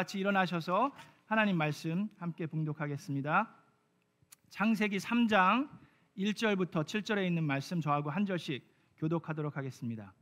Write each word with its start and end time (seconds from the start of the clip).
같이 0.00 0.18
일어나셔서 0.18 0.92
하나님 1.26 1.58
말씀 1.58 2.08
함께 2.16 2.46
봉독하겠습니다. 2.46 3.54
창세기 4.48 4.96
3장 4.96 5.68
1절부터 6.16 6.84
7절에 6.86 7.26
있는 7.26 7.44
말씀 7.44 7.82
저하고 7.82 8.08
한 8.08 8.24
절씩 8.24 8.64
교독하도록 8.96 9.58
하겠습니다. 9.58 10.14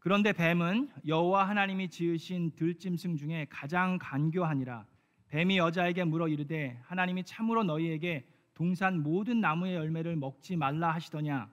그런데 0.00 0.34
뱀은 0.34 0.90
여호와 1.06 1.48
하나님이 1.48 1.88
지으신 1.88 2.56
들짐승 2.56 3.16
중에 3.16 3.46
가장 3.48 3.96
간교하니라 3.98 4.84
뱀이 5.28 5.56
여자에게 5.56 6.04
물어 6.04 6.28
이르되 6.28 6.78
하나님이 6.84 7.24
참으로 7.24 7.64
너희에게 7.64 8.28
동산 8.52 9.02
모든 9.02 9.40
나무의 9.40 9.76
열매를 9.76 10.16
먹지 10.16 10.56
말라 10.56 10.92
하시더냐 10.92 11.50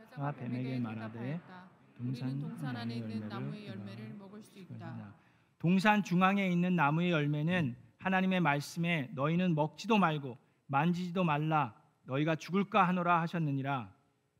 여자가 0.00 0.32
뱀에게 0.32 0.80
말하되 0.80 1.40
동산 1.96 2.76
안에 2.76 2.96
있는 2.96 3.28
나무의 3.28 3.68
열매를 3.68 4.14
먹을 4.14 4.42
수 4.42 4.58
있다. 4.58 5.29
동산 5.60 6.02
중앙에 6.02 6.48
있는 6.48 6.74
나무의 6.74 7.10
열매는 7.10 7.76
하나님의 7.98 8.40
말씀에 8.40 9.10
너희는 9.14 9.54
먹지도 9.54 9.98
말고 9.98 10.38
만지지도 10.66 11.22
말라 11.22 11.74
너희가 12.04 12.34
죽을까 12.36 12.88
하노라 12.88 13.20
하셨느니라 13.20 13.92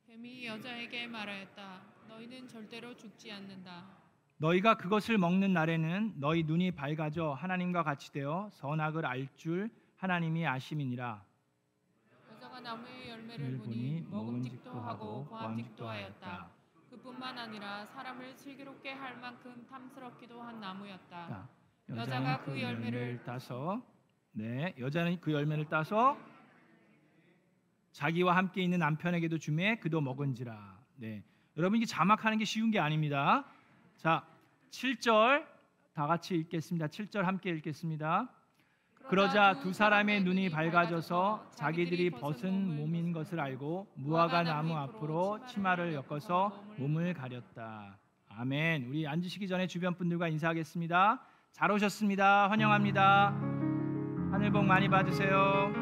뱀이 0.09 0.47
여자에게 0.47 1.07
말하였다. 1.09 1.81
너희는 2.09 2.49
절대로 2.49 2.97
죽지 2.97 3.31
않는다. 3.33 3.85
너희가 4.39 4.79
그것을 4.79 5.19
먹는 5.19 5.53
날에는 5.53 6.15
너희 6.17 6.43
눈이 6.43 6.71
밝아져 6.73 7.33
하나님과 7.35 7.83
같이 7.83 8.11
되어 8.13 8.49
선악을 8.53 9.05
알 9.05 9.29
줄 9.37 9.69
하나님이 9.97 10.47
아심이니라 10.47 11.23
여자가 12.33 12.61
나무의 12.61 13.11
열매를 13.11 13.59
보니 13.59 14.07
먹음직도 14.11 14.71
하고 14.81 15.27
보암직도 15.27 15.87
하였다. 15.87 16.60
그뿐만 17.01 17.39
아니라 17.39 17.87
사람을 17.87 18.35
슬기롭게 18.37 18.93
할 18.93 19.17
만큼 19.19 19.67
탐스럽기도 19.69 20.43
한 20.43 20.61
나무였다. 20.61 21.29
자, 21.29 21.49
여자가 21.89 22.43
그 22.43 22.61
열매를 22.61 23.23
따서 23.25 23.83
네 24.33 24.75
여자는 24.79 25.21
그 25.21 25.33
열매를 25.33 25.67
따서 25.69 26.19
자기와 27.93 28.37
함께 28.37 28.63
있는 28.63 28.79
남편에게도 28.81 29.39
주매 29.39 29.77
그도 29.77 30.01
먹은지라. 30.01 30.79
네 30.97 31.25
여러분 31.57 31.79
이게 31.79 31.87
자막하는 31.87 32.39
게 32.39 32.45
쉬운 32.45 32.71
게 32.71 32.79
아닙니다. 32.79 33.47
자 33.97 34.27
7절 34.71 35.47
다 35.95 36.07
같이 36.07 36.35
읽겠습니다. 36.37 36.87
7절 36.89 37.23
함께 37.23 37.51
읽겠습니다 37.51 38.29
그러자 39.09 39.59
두 39.59 39.73
사람의 39.73 40.23
눈이 40.23 40.51
밝아져서 40.51 41.51
자기들이 41.55 42.11
벗은 42.11 42.77
몸인 42.77 43.13
것을 43.13 43.41
알고 43.41 43.89
무화과 43.97 44.45
나무 44.45 44.77
앞으로 44.77 45.41
치마를 45.47 45.95
엮어서 45.95 46.53
몸을 46.77 47.15
가렸다. 47.15 47.99
아멘. 48.29 48.87
우리 48.89 49.09
앉으시기 49.09 49.49
전에 49.49 49.67
주변 49.67 49.95
분들과 49.95 50.29
인사하겠습니다. 50.29 51.21
잘 51.53 51.71
오셨습니다. 51.73 52.49
환영합니다. 52.51 53.35
하늘 54.31 54.53
복 54.53 54.65
많이 54.65 54.89
받으세요. 54.89 55.73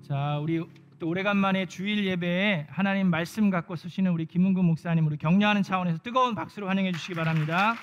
자, 0.00 0.38
우리 0.38 0.66
또 0.98 1.08
오래간만에 1.08 1.66
주일 1.66 2.06
예배에 2.06 2.68
하나님 2.70 3.10
말씀 3.10 3.50
갖고 3.50 3.76
쓰시는 3.76 4.10
우리 4.12 4.24
김은구 4.26 4.62
목사님 4.62 5.06
우리 5.06 5.18
격려하는 5.18 5.62
차원에서 5.62 5.98
뜨거운 5.98 6.34
박수로 6.34 6.68
환영해 6.68 6.92
주시기 6.92 7.14
바랍니다. 7.14 7.74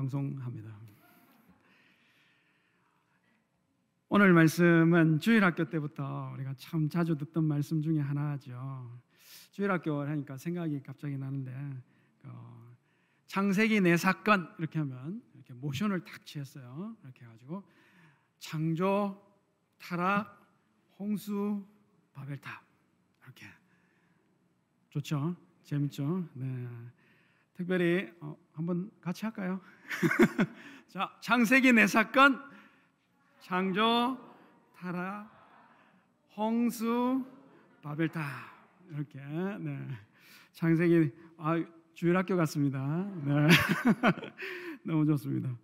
방송합니다. 0.00 0.74
오늘 4.08 4.32
말씀은 4.32 5.20
주일학교 5.20 5.68
때부터 5.68 6.30
우리가 6.34 6.54
참 6.56 6.88
자주 6.88 7.18
듣던 7.18 7.44
말씀 7.44 7.82
중에 7.82 8.00
하나죠. 8.00 8.98
주일학교 9.50 10.00
하니까 10.00 10.38
생각이 10.38 10.82
갑자기 10.82 11.18
나는데 11.18 11.54
어, 12.24 12.74
창세기 13.26 13.82
네 13.82 13.98
사건 13.98 14.50
이렇게 14.58 14.78
하면 14.78 15.22
이렇게 15.34 15.52
모션을 15.52 16.02
탁 16.02 16.24
취했어요. 16.24 16.96
이렇게 17.04 17.26
해가지고 17.26 17.62
창조, 18.38 19.22
타락, 19.78 20.34
홍수, 20.98 21.62
바벨탑 22.14 22.64
이렇게 23.22 23.46
좋죠, 24.88 25.36
재밌죠. 25.62 26.26
네. 26.32 26.68
특별히 27.60 28.10
어, 28.20 28.34
한번 28.54 28.90
같이 29.02 29.26
할까요? 29.26 29.60
자, 30.88 31.14
창세기 31.20 31.74
네 31.74 31.86
사건, 31.86 32.40
창조, 33.38 34.16
타락, 34.74 35.30
홍수, 36.34 37.22
바벨탑 37.82 38.22
이렇게 38.92 39.18
네. 39.18 39.78
창세기 40.52 41.12
아, 41.36 41.62
주일학교 41.92 42.34
같습니다. 42.38 43.06
네. 43.26 43.48
너무 44.82 45.04
좋습니다. 45.04 45.54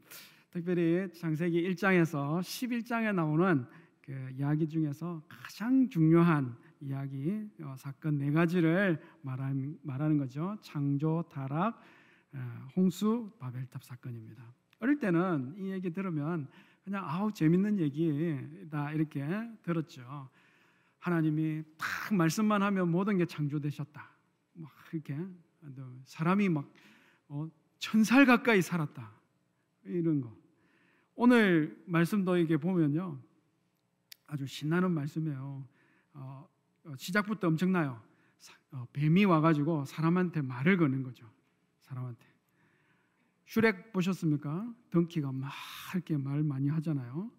특별히 0.51 1.11
창세기 1.15 1.67
1장에서 1.71 2.41
11장에 2.41 3.15
나오는 3.15 3.65
그 4.03 4.35
이야기 4.37 4.69
중에서 4.69 5.23
가장 5.27 5.89
중요한 5.89 6.59
이야기 6.81 7.49
어, 7.63 7.75
사건 7.79 8.19
네 8.19 8.31
가지를 8.31 9.01
말하는, 9.23 9.79
말하는 9.83 10.19
거죠. 10.19 10.57
창조, 10.61 11.25
타락, 11.31 11.81
어, 12.33 12.69
홍수, 12.77 13.31
바벨탑 13.39 13.83
사건입니다. 13.83 14.45
어릴 14.81 14.99
때는 14.99 15.55
이 15.59 15.71
얘기 15.71 15.91
들으면 15.91 16.49
그냥 16.85 17.05
아우 17.05 17.33
재밌는 17.33 17.79
얘기다 17.79 18.93
이렇게 18.93 19.27
들었죠. 19.63 20.29
하나님이 20.99 21.63
딱 21.79 22.15
말씀만 22.15 22.63
하면 22.63 22.91
모든 22.91 23.17
게 23.17 23.25
창조되셨다. 23.25 24.11
막 24.55 24.73
이렇게 24.93 25.17
사람이 26.05 26.49
막 26.49 26.71
어, 27.29 27.49
천살 27.79 28.27
가까이 28.27 28.63
살았다 28.63 29.11
이런 29.85 30.21
거. 30.21 30.37
오늘 31.15 31.83
말씀도 31.87 32.37
이게 32.37 32.57
보면요 32.57 33.19
아주 34.27 34.47
신나는 34.47 34.91
말씀이에요. 34.93 35.39
어, 35.39 35.69
어, 36.15 36.49
시작부터 36.97 37.49
엄청나요. 37.49 38.01
어, 38.73 38.87
뱀이 38.93 39.25
와가지고 39.25 39.85
사람한테 39.85 40.43
말을 40.43 40.77
거는 40.77 41.03
거죠. 41.03 41.29
사람한테. 41.81 42.27
슈렉 43.47 43.93
보셨습니까? 43.93 44.75
덩키가 44.91 45.33
막 45.33 45.53
이렇게 45.95 46.17
말 46.17 46.43
많이 46.43 46.69
하잖아요. 46.69 47.31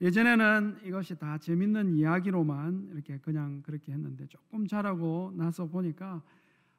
예전에는 0.00 0.80
이것이 0.84 1.18
다 1.18 1.38
재밌는 1.38 1.94
이야기로만 1.94 2.90
이렇게 2.92 3.18
그냥 3.18 3.62
그렇게 3.62 3.92
했는데 3.92 4.26
조금 4.26 4.66
자라고 4.66 5.32
나서 5.36 5.66
보니까 5.66 6.22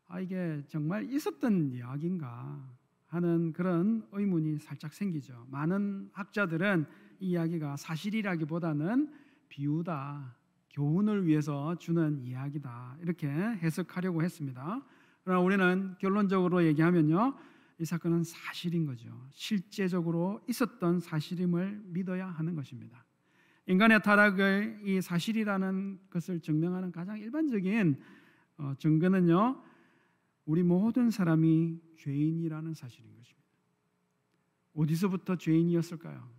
아 0.07 0.19
이게 0.19 0.61
정말 0.67 1.09
있었던 1.09 1.71
이야기인가 1.71 2.69
하는 3.07 3.53
그런 3.53 4.07
의문이 4.11 4.59
살짝 4.59 4.93
생기죠. 4.93 5.47
많은 5.49 6.09
학자들은 6.13 6.85
이 7.19 7.29
이야기가 7.29 7.77
사실이라기보다는 7.77 9.13
비유다, 9.47 10.35
교훈을 10.73 11.25
위해서 11.25 11.75
주는 11.78 12.22
이야기다 12.23 12.97
이렇게 13.01 13.28
해석하려고 13.28 14.23
했습니다. 14.23 14.84
그러나 15.23 15.39
우리는 15.39 15.95
결론적으로 16.00 16.66
얘기하면요, 16.66 17.35
이 17.79 17.85
사건은 17.85 18.23
사실인 18.23 18.85
거죠. 18.85 19.09
실제적으로 19.31 20.44
있었던 20.50 21.00
사실임을 21.00 21.84
믿어야 21.85 22.28
하는 22.28 22.56
것입니다. 22.56 23.06
인간의 23.67 24.01
타락을 24.03 24.81
이 24.84 25.01
사실이라는 25.01 25.99
것을 26.09 26.40
증명하는 26.41 26.91
가장 26.91 27.17
일반적인 27.17 27.97
어, 28.58 28.73
증거는요, 28.78 29.64
우리 30.46 30.64
모든 30.64 31.09
사람이 31.09 31.79
죄인이라는 31.97 32.73
사실인 32.73 33.16
것입니다. 33.16 33.47
어디서부터 34.75 35.37
죄인이었을까요? 35.37 36.29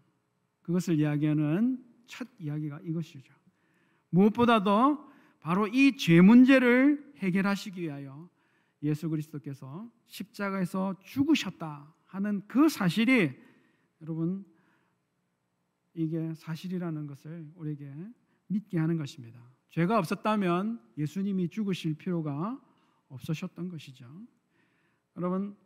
그것을 0.62 0.98
이야기하는 0.98 1.82
첫 2.06 2.28
이야기가 2.38 2.80
이것이죠. 2.84 3.32
무엇보다도 4.14 5.12
바로 5.40 5.66
이 5.66 5.96
죄 5.96 6.20
문제를 6.20 7.12
해결하시기 7.18 7.80
위하여 7.82 8.28
예수 8.82 9.08
그리스도께서 9.08 9.90
십자가에서 10.06 10.96
죽으셨다 11.00 11.92
하는 12.04 12.42
그 12.46 12.68
사실이 12.68 13.32
여러분 14.00 14.44
이게 15.94 16.34
사실이라는 16.34 17.06
것을 17.06 17.50
우리에게 17.56 17.92
믿게 18.48 18.78
하는 18.78 18.96
것입니다. 18.96 19.40
죄가 19.70 19.98
없었다면 19.98 20.80
예수님이 20.98 21.48
죽으실 21.48 21.94
필요가 21.94 22.60
없으셨던 23.08 23.68
것이죠. 23.68 24.06
여러분 25.16 25.56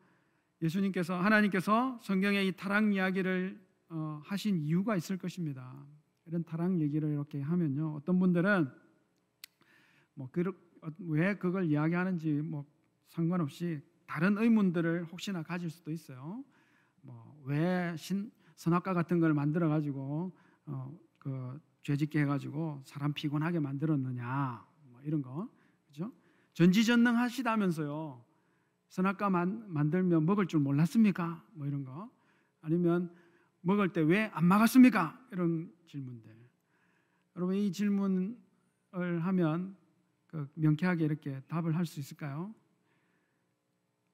예수님께서 0.63 1.21
하나님께서 1.21 1.99
성경의 2.03 2.49
이 2.49 2.53
타락 2.53 2.93
이야기를 2.93 3.61
어, 3.91 4.21
하신 4.25 4.59
이유가 4.59 4.97
있을 4.97 5.17
것입니다. 5.17 5.87
이런 6.29 6.45
타락 6.45 6.81
얘기를 6.81 7.11
이렇게 7.11 7.41
하면요, 7.41 7.95
어떤 7.95 8.19
분들은 8.19 8.71
뭐왜 10.15 11.31
어, 11.33 11.35
그걸 11.39 11.65
이야기하는지 11.65 12.43
뭐 12.43 12.65
상관없이 13.09 13.81
다른 14.07 14.39
의문들을 14.39 15.05
혹시나 15.05 15.43
가질 15.43 15.71
수도 15.71 15.91
있어요. 15.91 16.45
뭐왜 17.03 17.97
선악과 18.57 18.93
같은 18.93 19.21
걸 19.21 19.35
만들어 19.35 19.69
가지고 19.69 20.33
어, 20.67 20.99
그 21.19 21.61
죄짓게 21.83 22.21
해가지고 22.21 22.83
사람 22.85 23.13
피곤하게 23.13 23.61
만들었느냐 23.61 24.67
뭐 24.85 25.01
이런 25.03 25.23
거 25.23 25.49
그죠? 25.87 26.13
전지전능하시다면서요 26.55 28.25
선악과 28.89 29.31
만, 29.31 29.73
만들면 29.73 30.27
먹을 30.27 30.47
줄 30.47 30.61
몰랐습니까? 30.61 31.45
뭐 31.53 31.67
이런 31.67 31.85
거 31.85 32.11
아니면 32.61 33.15
먹을 33.61 33.93
때 33.93 34.01
왜 34.03 34.31
안 34.33 34.45
막았습니까? 34.45 35.29
이런 35.33 35.73
질문들 35.87 36.37
여러분 37.37 37.55
이 37.57 37.71
질문을 37.73 38.37
하면 39.23 39.77
그 40.27 40.49
명쾌하게 40.55 41.05
이렇게 41.05 41.41
답을 41.49 41.75
할 41.77 41.87
수 41.87 42.01
있을까요? 42.01 42.55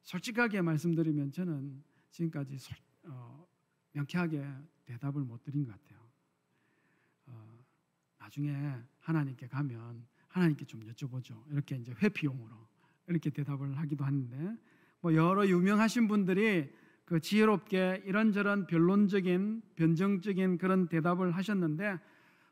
솔직하게 0.02 0.60
말씀드리면 0.62 1.32
저는 1.32 1.82
지금까지 2.10 2.58
솔, 2.58 2.76
어, 3.04 3.46
명쾌하게 3.92 4.44
대답을 4.84 5.22
못 5.22 5.42
드린 5.42 5.64
것 5.64 5.72
같아요. 5.72 5.98
어, 7.26 7.58
나중에 8.18 8.54
하나님께 9.00 9.48
가면 9.48 10.06
하나님께 10.28 10.64
좀 10.66 10.80
여쭤보죠. 10.80 11.42
이렇게 11.50 11.76
이제 11.76 11.92
회피용으로 12.02 12.68
이렇게 13.08 13.30
대답을 13.30 13.78
하기도 13.78 14.04
하는데 14.04 14.56
뭐 15.00 15.14
여러 15.14 15.46
유명하신 15.46 16.06
분들이 16.08 16.70
그 17.04 17.20
지혜롭게 17.20 18.02
이런저런 18.06 18.66
변론적인 18.66 19.62
변정적인 19.76 20.58
그런 20.58 20.88
대답을 20.88 21.32
하셨는데 21.32 21.98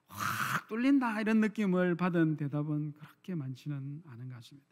확 0.08 0.68
뚫린다 0.68 1.20
이런 1.20 1.40
느낌을 1.40 1.94
받은 1.94 2.36
대답은 2.36 2.92
그렇게 2.92 3.34
많지는 3.34 4.02
않은 4.06 4.28
것 4.28 4.34
같습니다. 4.36 4.68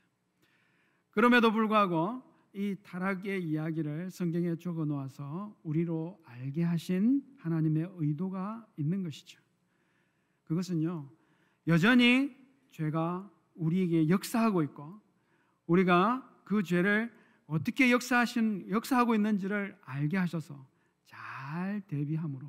그럼에도 1.10 1.50
불구하고 1.50 2.22
이 2.52 2.76
타락의 2.82 3.42
이야기를 3.44 4.10
성경에 4.10 4.56
적어 4.56 4.84
놓아서 4.84 5.56
우리로 5.62 6.20
알게 6.24 6.62
하신 6.62 7.22
하나님의 7.38 7.90
의도가 7.96 8.66
있는 8.76 9.02
것이죠. 9.02 9.40
그것은요. 10.44 11.08
여전히 11.68 12.36
죄가 12.70 13.30
우리에게 13.54 14.08
역사하고 14.08 14.62
있고 14.64 15.00
우리가 15.66 16.28
그 16.44 16.62
죄를 16.62 17.12
어떻게 17.50 17.90
역사하신 17.90 18.70
역사하고 18.70 19.14
있는지를 19.16 19.76
알게 19.84 20.16
하셔서 20.16 20.64
잘 21.04 21.80
대비함으로 21.88 22.46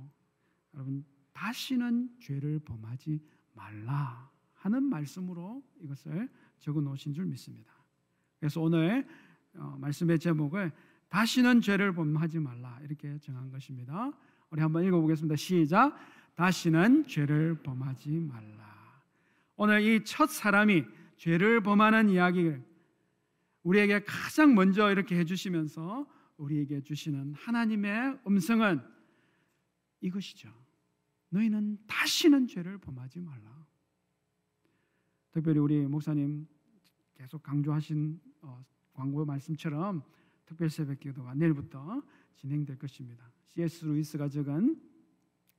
여러분 0.76 1.04
다시는 1.34 2.08
죄를 2.20 2.60
범하지 2.60 3.20
말라 3.54 4.30
하는 4.54 4.84
말씀으로 4.84 5.64
이것을 5.80 6.30
적어 6.60 6.82
놓으신 6.82 7.16
줄 7.16 7.26
믿습니다. 7.26 7.74
그래서 8.40 8.62
오늘 8.62 9.08
어, 9.56 9.76
말씀의 9.80 10.20
제목을 10.20 10.72
다시는 11.10 11.62
죄를 11.62 11.94
범하지 11.94 12.38
말라 12.40 12.80
이렇게 12.84 13.18
정한 13.18 13.50
것입니다. 13.50 14.12
우리 14.52 14.62
한번 14.62 14.84
읽어보겠습니다. 14.86 15.36
시작. 15.36 15.98
다시는 16.36 17.08
죄를 17.08 17.56
범하지 17.64 18.10
말라. 18.20 19.02
오늘 19.56 19.82
이 19.82 20.04
첫 20.04 20.30
사람이 20.30 20.86
죄를 21.18 21.62
범하는 21.62 22.10
이야기를 22.10 22.71
우리에게 23.64 24.04
가장 24.04 24.56
먼저 24.56 24.92
이렇게 24.92 25.18
해주시면서 25.18 26.08
우리에게 26.38 26.82
주시는 26.82 27.34
하나님의 27.34 28.20
음성은 28.26 28.82
이것이죠. 30.02 30.52
너희는 31.30 31.78
다시는 31.88 32.48
죄를 32.48 32.78
범하지 32.80 33.22
말라. 33.22 33.66
특별히 35.32 35.60
우리 35.60 35.88
목사님 35.88 36.48
계속 37.14 37.42
강조하신 37.44 38.20
어, 38.42 38.66
광고 38.94 39.24
말씀처럼 39.24 40.04
특별 40.46 40.70
새벽 40.70 41.00
기도가 41.00 41.34
내일부터 41.36 42.04
진행될 42.36 42.78
것입니다. 42.78 43.32
C.S. 43.48 43.86
루이스가 43.86 44.28
적은 44.28 44.82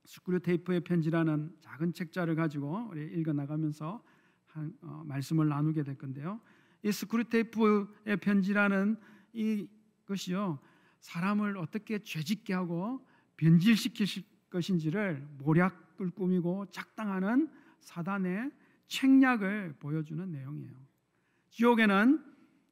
스크류 0.05 0.41
테이프의 0.41 0.81
편지라는 0.81 1.55
작은 1.61 1.93
책자를 1.93 2.35
가지고 2.35 2.87
우리 2.89 3.05
읽어 3.19 3.33
나가면서 3.33 4.03
한, 4.45 4.77
어, 4.81 5.03
말씀을 5.05 5.47
나누게 5.47 5.83
될 5.83 5.97
건데요. 5.97 6.39
이 6.83 6.91
스크류 6.91 7.25
테이프의 7.25 8.17
편지라는 8.21 8.97
이 9.33 9.67
것이요 10.05 10.59
사람을 10.99 11.57
어떻게 11.57 11.99
죄짓게 11.99 12.53
하고 12.53 13.05
변질시킬 13.37 14.23
것인지를 14.49 15.27
모략을 15.39 16.11
꾸미고 16.11 16.67
작당하는 16.71 17.49
사단의 17.79 18.51
책략을 18.87 19.75
보여주는 19.79 20.29
내용이에요. 20.29 20.73
지옥에는 21.49 22.23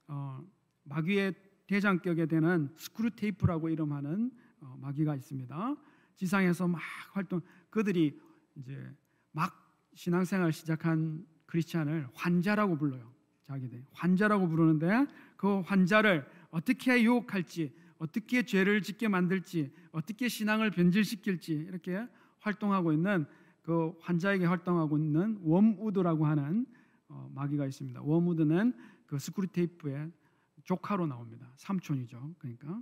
어, 0.07 0.45
마귀의 0.83 1.33
대장격에 1.67 2.25
되는 2.25 2.69
스크류 2.75 3.11
테이프라고 3.11 3.69
이름하는 3.69 4.31
어, 4.59 4.77
마귀가 4.79 5.15
있습니다. 5.15 5.75
지상에서 6.15 6.67
막 6.67 6.81
활동 7.13 7.41
그들이 7.69 8.19
이제 8.55 8.93
막 9.31 9.89
신앙생활 9.93 10.51
시작한 10.51 11.25
크리스찬을 11.45 12.07
환자라고 12.13 12.77
불러요. 12.77 13.20
자기들 13.43 13.83
환자라고 13.93 14.47
부르는데 14.47 15.07
그 15.37 15.61
환자를 15.61 16.25
어떻게 16.49 17.03
유혹할지 17.03 17.73
어떻게 17.97 18.43
죄를 18.43 18.81
짓게 18.81 19.07
만들지 19.07 19.71
어떻게 19.91 20.27
신앙을 20.27 20.71
변질시킬지 20.71 21.53
이렇게 21.53 22.07
활동하고 22.39 22.93
있는 22.93 23.25
그 23.61 23.93
환자에게 24.01 24.45
활동하고 24.45 24.97
있는 24.97 25.39
웜우드라고 25.43 26.25
하는 26.25 26.65
어, 27.09 27.29
마귀가 27.35 27.67
있습니다. 27.67 28.01
웜우드는 28.01 28.73
그 29.05 29.19
스크루테이프의 29.19 30.11
조카로 30.63 31.05
나옵니다. 31.07 31.51
삼촌이죠. 31.57 32.35
그러니까 32.39 32.81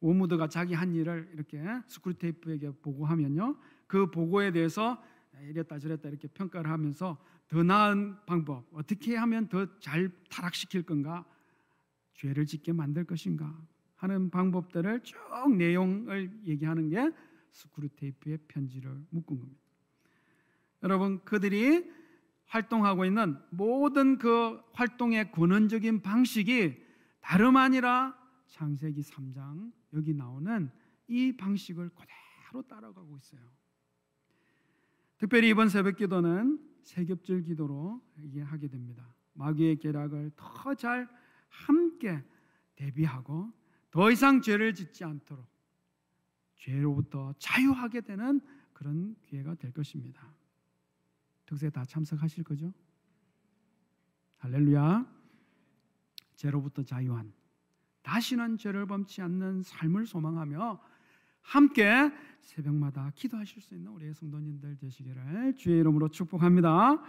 웜우드가 0.00 0.48
자기 0.48 0.74
한 0.74 0.94
일을 0.94 1.30
이렇게 1.34 1.62
스크루테이프에게 1.86 2.72
보고하면요, 2.82 3.56
그 3.86 4.10
보고에 4.10 4.52
대해서 4.52 5.02
이랬다 5.42 5.78
저랬다 5.78 6.08
이렇게 6.08 6.28
평가를 6.28 6.70
하면서 6.70 7.18
더 7.48 7.62
나은 7.62 8.16
방법 8.26 8.66
어떻게 8.72 9.16
하면 9.16 9.48
더 9.48 9.66
잘 9.80 10.10
타락시킬 10.30 10.82
건가, 10.82 11.24
죄를 12.14 12.46
짓게 12.46 12.72
만들 12.72 13.04
것인가 13.04 13.56
하는 13.96 14.30
방법들을 14.30 15.02
쭉 15.02 15.16
내용을 15.56 16.42
얘기하는 16.44 16.88
게 16.88 17.10
스크루테이프의 17.52 18.38
편지를 18.48 19.04
묶은 19.10 19.38
겁니다. 19.38 19.62
여러분 20.82 21.24
그들이 21.24 21.90
활동하고 22.46 23.04
있는 23.04 23.38
모든 23.50 24.18
그 24.18 24.60
활동의 24.72 25.32
근원적인 25.32 26.02
방식이 26.02 26.76
다름 27.20 27.56
아니라 27.56 28.16
창세기 28.48 29.02
3장 29.02 29.72
여기 29.94 30.14
나오는 30.14 30.70
이 31.08 31.36
방식을 31.36 31.90
그대로 31.90 32.62
따라가고 32.68 33.16
있어요. 33.16 33.40
특별히 35.18 35.48
이번 35.50 35.68
새벽 35.68 35.96
기도는 35.96 36.60
세겹절 36.82 37.42
기도로 37.42 38.02
하게 38.44 38.68
됩니다. 38.68 39.12
마귀의 39.34 39.76
계략을 39.78 40.32
더 40.36 40.74
잘 40.74 41.08
함께 41.48 42.22
대비하고 42.74 43.52
더 43.90 44.10
이상 44.10 44.42
죄를 44.42 44.74
짓지 44.74 45.04
않도록 45.04 45.46
죄로부터 46.56 47.32
자유하게 47.38 48.02
되는 48.02 48.40
그런 48.72 49.16
기회가 49.22 49.54
될 49.54 49.72
것입니다. 49.72 50.34
특세 51.46 51.70
다 51.70 51.84
참석하실 51.84 52.44
거죠? 52.44 52.72
할렐루야. 54.38 55.06
죄로부터 56.34 56.82
자유한 56.82 57.32
다시는 58.02 58.58
죄를 58.58 58.86
범치 58.86 59.22
않는 59.22 59.62
삶을 59.62 60.06
소망하며 60.06 60.80
함께 61.46 62.10
새벽마다 62.40 63.12
기도하실 63.14 63.62
수 63.62 63.74
있는 63.74 63.92
우리의 63.92 64.14
성도님들 64.14 64.76
되시기를 64.78 65.54
주의 65.56 65.78
이름으로 65.78 66.08
축복합니다. 66.08 67.00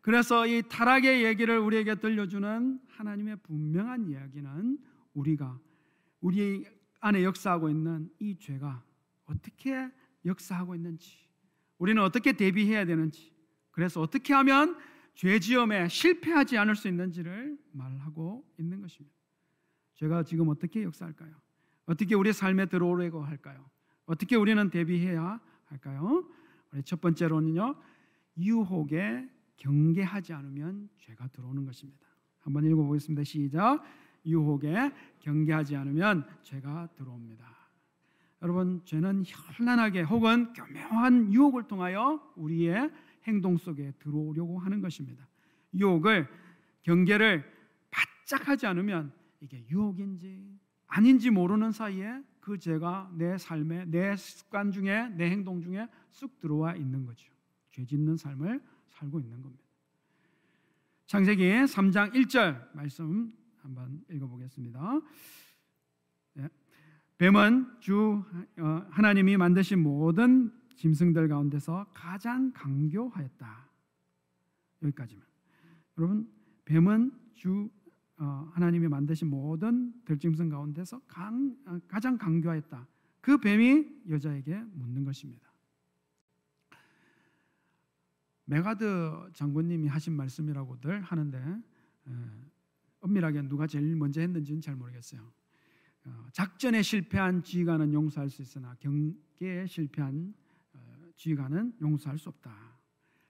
그래서 0.00 0.46
이 0.46 0.62
타락의 0.68 1.24
얘기를 1.24 1.58
우리에게 1.58 1.96
들려주는 1.96 2.80
하나님의 2.88 3.36
분명한 3.42 4.06
이야기는 4.06 4.78
우리가 5.12 5.58
우리 6.20 6.64
안에 7.00 7.24
역사하고 7.24 7.68
있는 7.68 8.10
이 8.18 8.38
죄가 8.38 8.82
어떻게 9.26 9.90
역사하고 10.24 10.74
있는지, 10.74 11.18
우리는 11.76 12.02
어떻게 12.02 12.32
대비해야 12.32 12.86
되는지, 12.86 13.34
그래서 13.70 14.00
어떻게 14.00 14.32
하면 14.32 14.78
죄지음에 15.14 15.88
실패하지 15.88 16.56
않을 16.56 16.74
수 16.74 16.88
있는지를 16.88 17.58
말하고 17.72 18.50
있는 18.58 18.80
것입니다. 18.80 19.14
죄가 19.94 20.22
지금 20.22 20.48
어떻게 20.48 20.82
역사할까요? 20.82 21.34
어떻게 21.86 22.14
우리 22.14 22.32
삶에 22.32 22.66
들어오려고 22.66 23.22
할까요? 23.22 23.73
어떻게 24.06 24.36
우리는 24.36 24.70
대비해야 24.70 25.40
할까요? 25.66 26.28
우리 26.72 26.82
첫 26.82 27.00
번째로는요, 27.00 27.74
유혹에 28.38 29.28
경계하지 29.56 30.32
않으면 30.32 30.88
죄가 30.98 31.28
들어오는 31.28 31.64
것입니다. 31.64 32.06
한번 32.40 32.64
읽어보겠습니다. 32.64 33.24
시작. 33.24 33.82
유혹에 34.26 34.90
경계하지 35.20 35.76
않으면 35.76 36.26
죄가 36.42 36.88
들어옵니다. 36.96 37.44
여러분, 38.42 38.82
죄는 38.84 39.24
현란하게 39.26 40.02
혹은 40.02 40.52
교묘한 40.52 41.32
유혹을 41.32 41.66
통하여 41.66 42.20
우리의 42.36 42.90
행동 43.26 43.56
속에 43.56 43.92
들어오려고 43.98 44.58
하는 44.58 44.80
것입니다. 44.80 45.26
유혹을 45.74 46.28
경계를 46.82 47.44
바짝 47.90 48.48
하지 48.48 48.66
않으면 48.66 49.12
이게 49.40 49.64
유혹인지 49.70 50.58
아닌지 50.86 51.30
모르는 51.30 51.72
사이에 51.72 52.22
그 52.44 52.58
죄가 52.58 53.10
내 53.14 53.38
삶에 53.38 53.86
내 53.86 54.14
습관 54.16 54.70
중에 54.70 55.08
내 55.16 55.30
행동 55.30 55.62
중에 55.62 55.88
쑥 56.10 56.38
들어와 56.38 56.76
있는 56.76 57.06
거죠. 57.06 57.26
죄 57.70 57.86
짓는 57.86 58.18
삶을 58.18 58.62
살고 58.90 59.18
있는 59.18 59.40
겁니다. 59.40 59.64
창세기 61.06 61.42
3장 61.42 62.12
1절 62.12 62.74
말씀 62.74 63.32
한번 63.62 64.04
읽어보겠습니다. 64.10 65.00
네. 66.34 66.48
뱀은 67.16 67.80
주 67.80 68.22
어, 68.58 68.86
하나님이 68.90 69.38
만드신 69.38 69.82
모든 69.82 70.52
짐승들 70.76 71.28
가운데서 71.28 71.86
가장 71.94 72.52
강교하였다. 72.52 73.70
여기까지만. 74.82 75.24
여러분 75.96 76.30
뱀은 76.66 77.10
주 77.32 77.70
어, 77.83 77.83
하나님이 78.16 78.88
만드신 78.88 79.28
모든 79.28 79.92
들짐승 80.04 80.48
가운데서 80.48 81.00
강, 81.06 81.56
어, 81.66 81.78
가장 81.88 82.16
강교하였다. 82.16 82.86
그 83.20 83.38
뱀이 83.38 83.86
여자에게 84.08 84.56
묻는 84.72 85.04
것입니다. 85.04 85.50
맥아더 88.46 89.30
장군님이 89.32 89.88
하신 89.88 90.14
말씀이라고들 90.14 91.00
하는데 91.00 91.38
에, 91.38 92.12
엄밀하게 93.00 93.42
누가 93.48 93.66
제일 93.66 93.96
먼저 93.96 94.20
했는지는 94.20 94.60
잘 94.60 94.76
모르겠어요. 94.76 95.32
어, 96.04 96.26
작전에 96.32 96.82
실패한 96.82 97.42
지휘관은 97.42 97.92
용서할 97.94 98.28
수 98.28 98.42
있으나 98.42 98.74
경계에 98.80 99.66
실패한 99.66 100.34
어, 100.74 101.08
지휘관은 101.16 101.76
용서할 101.80 102.18
수 102.18 102.28
없다. 102.28 102.54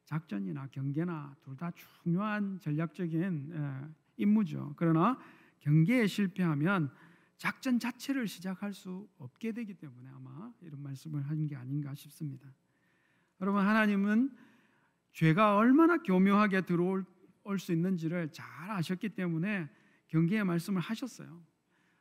작전이나 0.04 0.66
경계나 0.66 1.36
둘 1.42 1.56
다 1.56 1.70
중요한 2.02 2.58
전략적인 2.58 3.52
에, 3.54 4.03
임무죠. 4.16 4.74
그러나 4.76 5.18
경계에 5.60 6.06
실패하면 6.06 6.90
작전 7.36 7.78
자체를 7.78 8.28
시작할 8.28 8.72
수 8.72 9.08
없게 9.18 9.52
되기 9.52 9.74
때문에 9.74 10.08
아마 10.14 10.52
이런 10.62 10.82
말씀을 10.82 11.22
한 11.28 11.46
게 11.46 11.56
아닌가 11.56 11.94
싶습니다. 11.94 12.48
여러분 13.40 13.66
하나님은 13.66 14.30
죄가 15.12 15.56
얼마나 15.56 15.98
교묘하게 15.98 16.62
들어올 16.62 17.04
수 17.58 17.72
있는지를 17.72 18.30
잘 18.32 18.46
아셨기 18.70 19.10
때문에 19.10 19.68
경계의 20.08 20.44
말씀을 20.44 20.80
하셨어요. 20.80 21.42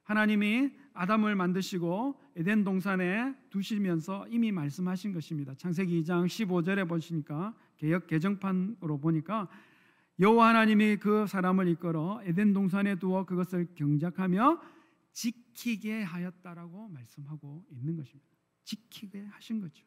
하나님이 0.04 0.72
아담을 0.94 1.36
만드시고 1.36 2.20
에덴 2.36 2.64
동산에 2.64 3.34
두시면서 3.50 4.28
이미 4.30 4.52
말씀하신 4.52 5.14
것입니다. 5.14 5.54
창세기 5.56 6.04
2장 6.04 6.26
15절에 6.26 6.88
보시니까 6.88 7.56
개역 7.78 8.08
개정판으로 8.08 9.00
보니까 9.00 9.48
여호와 10.20 10.50
하나님이 10.50 10.98
그 10.98 11.26
사람을 11.28 11.68
이끌어 11.70 12.22
에덴 12.24 12.54
동산에 12.54 12.96
두어 13.00 13.26
그것을 13.26 13.68
경작하며 13.76 14.62
지키게 15.12 16.04
하였다라고 16.04 16.90
말씀하고 16.90 17.66
있는 17.72 17.96
것입니다. 17.96 18.30
지키게 18.64 19.26
하신 19.26 19.62
거죠. 19.62 19.86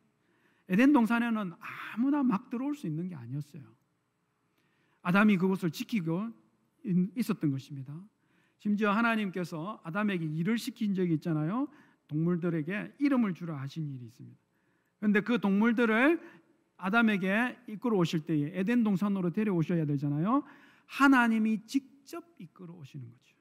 에덴 0.69 0.93
동산에는 0.93 1.53
아무나 1.95 2.23
막 2.23 2.51
들어올 2.51 2.75
수 2.75 2.87
있는 2.87 3.09
게 3.09 3.15
아니었어요. 3.15 3.63
아담이 5.03 5.37
그것을 5.37 5.71
지키고 5.71 6.31
있었던 7.17 7.51
것입니다. 7.51 7.95
심지어 8.59 8.91
하나님께서 8.91 9.81
아담에게 9.85 10.25
일을 10.25 10.59
시킨 10.59 10.95
적이 10.95 11.15
있잖아요. 11.15 11.69
동물들에게 12.09 12.95
이름을 12.99 13.35
주라 13.35 13.61
하신 13.61 13.89
일이 13.91 14.07
있습니다. 14.07 14.39
그런데 14.99 15.21
그 15.21 15.39
동물들을 15.39 16.21
아담에게 16.77 17.59
이끌어 17.69 17.97
오실 17.97 18.27
때에 18.27 18.51
에덴 18.55 18.85
동산으로 18.85 19.31
데려오셔야 19.31 19.87
되잖아요. 19.87 20.45
하나님이 20.87 21.67
직접 21.67 22.25
이끌어 22.39 22.75
오시는 22.75 23.07
거죠. 23.11 23.37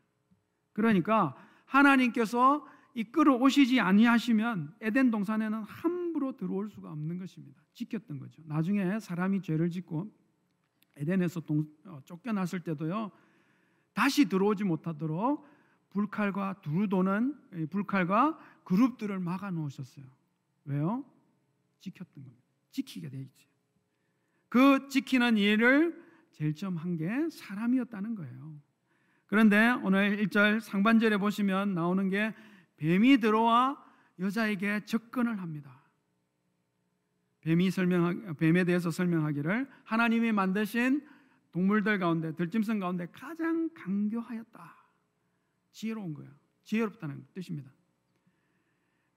그러니까 0.73 1.35
하나님께서 1.65 2.65
이끌어 2.93 3.35
오시지 3.35 3.79
아니하시면 3.79 4.75
에덴 4.81 5.11
동산에는 5.11 5.63
함부로 5.63 6.37
들어올 6.37 6.69
수가 6.69 6.91
없는 6.91 7.17
것입니다. 7.17 7.61
지켰던 7.73 8.19
거죠. 8.19 8.41
나중에 8.45 8.99
사람이 8.99 9.41
죄를 9.41 9.69
짓고 9.69 10.11
에덴에서 10.95 11.41
동, 11.41 11.67
어, 11.85 11.99
쫓겨났을 12.05 12.61
때도요. 12.61 13.11
다시 13.93 14.29
들어오지 14.29 14.63
못하도록 14.63 15.45
불칼과 15.89 16.61
두루 16.61 16.87
도는 16.87 17.67
불칼과 17.69 18.37
그룹들을 18.63 19.17
막아 19.19 19.51
놓으셨어요. 19.51 20.05
왜요? 20.65 21.03
지켰던 21.79 22.23
겁니다. 22.23 22.44
지키게 22.75 23.09
돼 23.09 23.21
있죠. 23.21 23.47
그 24.49 24.87
지키는 24.89 25.37
일을 25.37 26.03
제일 26.31 26.53
처음 26.55 26.75
한게 26.75 27.07
사람이었다는 27.29 28.15
거예요. 28.15 28.61
그런데 29.27 29.69
오늘 29.83 30.17
1절 30.17 30.59
상반절에 30.59 31.17
보시면 31.17 31.73
나오는 31.73 32.09
게 32.09 32.35
뱀이 32.77 33.19
들어와 33.19 33.81
여자에게 34.19 34.85
접근을 34.85 35.41
합니다. 35.41 35.81
뱀이 37.41 37.71
설명 37.71 38.35
뱀에 38.35 38.65
대해서 38.65 38.91
설명하기를 38.91 39.69
하나님이 39.83 40.31
만드신 40.31 41.07
동물들 41.51 41.99
가운데 41.99 42.35
들짐승 42.35 42.79
가운데 42.79 43.07
가장 43.11 43.69
강교하였다. 43.73 44.75
지혜로운 45.71 46.13
거예요. 46.13 46.31
지혜롭다는 46.63 47.25
뜻입니다. 47.33 47.71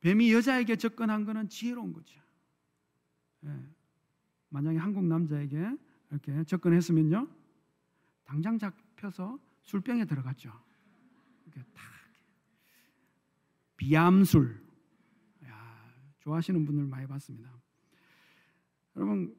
뱀이 0.01 0.33
여자에게 0.33 0.77
접근한 0.77 1.25
것은 1.25 1.49
지혜로운 1.49 1.93
거죠. 1.93 2.21
예. 3.45 3.49
만약에 4.51 4.79
한국 4.79 5.05
남자에게 5.05 5.77
이렇게 6.11 6.45
접근했으면요, 6.45 7.29
당장 8.25 8.59
잡혀서 8.59 9.39
술병에 9.63 10.05
들어갔죠. 10.07 10.51
이렇게 11.45 11.63
탁 11.75 11.85
비암술, 13.77 14.61
야, 15.45 15.93
좋아하시는 16.21 16.65
분들 16.65 16.87
많이 16.87 17.07
봤습니다. 17.07 17.53
여러분, 18.97 19.37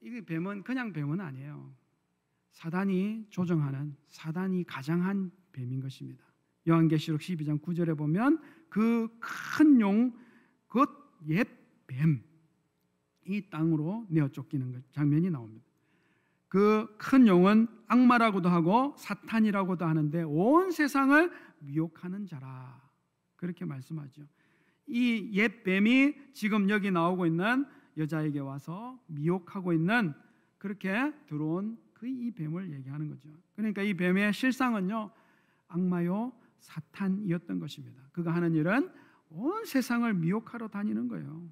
이 0.00 0.20
뱀은 0.20 0.62
그냥 0.62 0.92
뱀은 0.92 1.20
아니에요. 1.20 1.72
사단이 2.52 3.26
조정하는 3.30 3.96
사단이 4.08 4.64
가장한 4.64 5.30
뱀인 5.52 5.80
것입니다. 5.80 6.24
요한계시록 6.68 7.20
12장 7.20 7.60
9절에 7.62 7.96
보면 7.96 8.40
그 8.68 9.08
큰 9.58 9.80
용, 9.80 10.12
그옛 10.68 11.48
뱀, 11.86 12.22
이 13.28 13.48
땅으로 13.50 14.06
내어 14.08 14.28
쫓기는 14.28 14.82
장면이 14.92 15.30
나옵니다. 15.30 15.64
그 16.48 16.86
큰 16.98 17.26
용은 17.26 17.66
악마라고도 17.88 18.48
하고 18.48 18.94
사탄이라고도 18.96 19.84
하는데 19.84 20.22
온 20.22 20.70
세상을 20.70 21.30
미혹하는 21.60 22.26
자라 22.26 22.80
그렇게 23.36 23.64
말씀하죠. 23.64 24.22
이 24.86 25.30
옛 25.34 25.62
뱀이 25.64 26.14
지금 26.32 26.70
여기 26.70 26.90
나오고 26.90 27.26
있는 27.26 27.66
여자에게 27.98 28.38
와서 28.40 28.98
미혹하고 29.06 29.72
있는 29.74 30.14
그렇게 30.58 31.12
들어온 31.26 31.76
그 31.92 32.06
이 32.06 32.30
뱀을 32.30 32.72
얘기하는 32.72 33.08
거죠. 33.08 33.28
그러니까 33.56 33.82
이 33.82 33.92
뱀의 33.92 34.32
실상은요 34.32 35.10
악마요 35.68 36.32
사탄이었던 36.60 37.58
것입니다. 37.58 38.00
그가 38.12 38.32
하는 38.34 38.54
일은 38.54 38.88
온 39.30 39.64
세상을 39.66 40.12
미혹하러 40.14 40.68
다니는 40.68 41.08
거예요. 41.08 41.42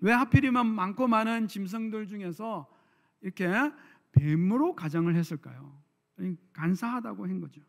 왜 0.00 0.12
하필이면 0.12 0.66
많고 0.66 1.08
많은 1.08 1.48
짐승들 1.48 2.06
중에서 2.06 2.68
이렇게 3.20 3.48
뱀으로 4.12 4.74
가정을 4.74 5.14
했을까요? 5.16 5.82
간사하다고 6.52 7.26
한 7.26 7.40
거죠. 7.40 7.62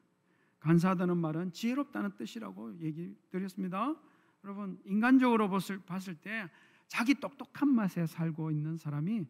간사하다는 0.60 1.18
말은 1.18 1.52
지혜롭다는 1.52 2.18
뜻이라고 2.18 2.80
얘기 2.80 3.16
드렸습니다. 3.30 3.96
여러분 4.44 4.80
인간적으로 4.86 5.50
봤을 5.50 6.16
때 6.16 6.50
자기 6.88 7.16
똑똑한 7.16 7.68
맛에 7.70 8.06
살고 8.06 8.52
있는 8.52 8.78
사람이 8.78 9.26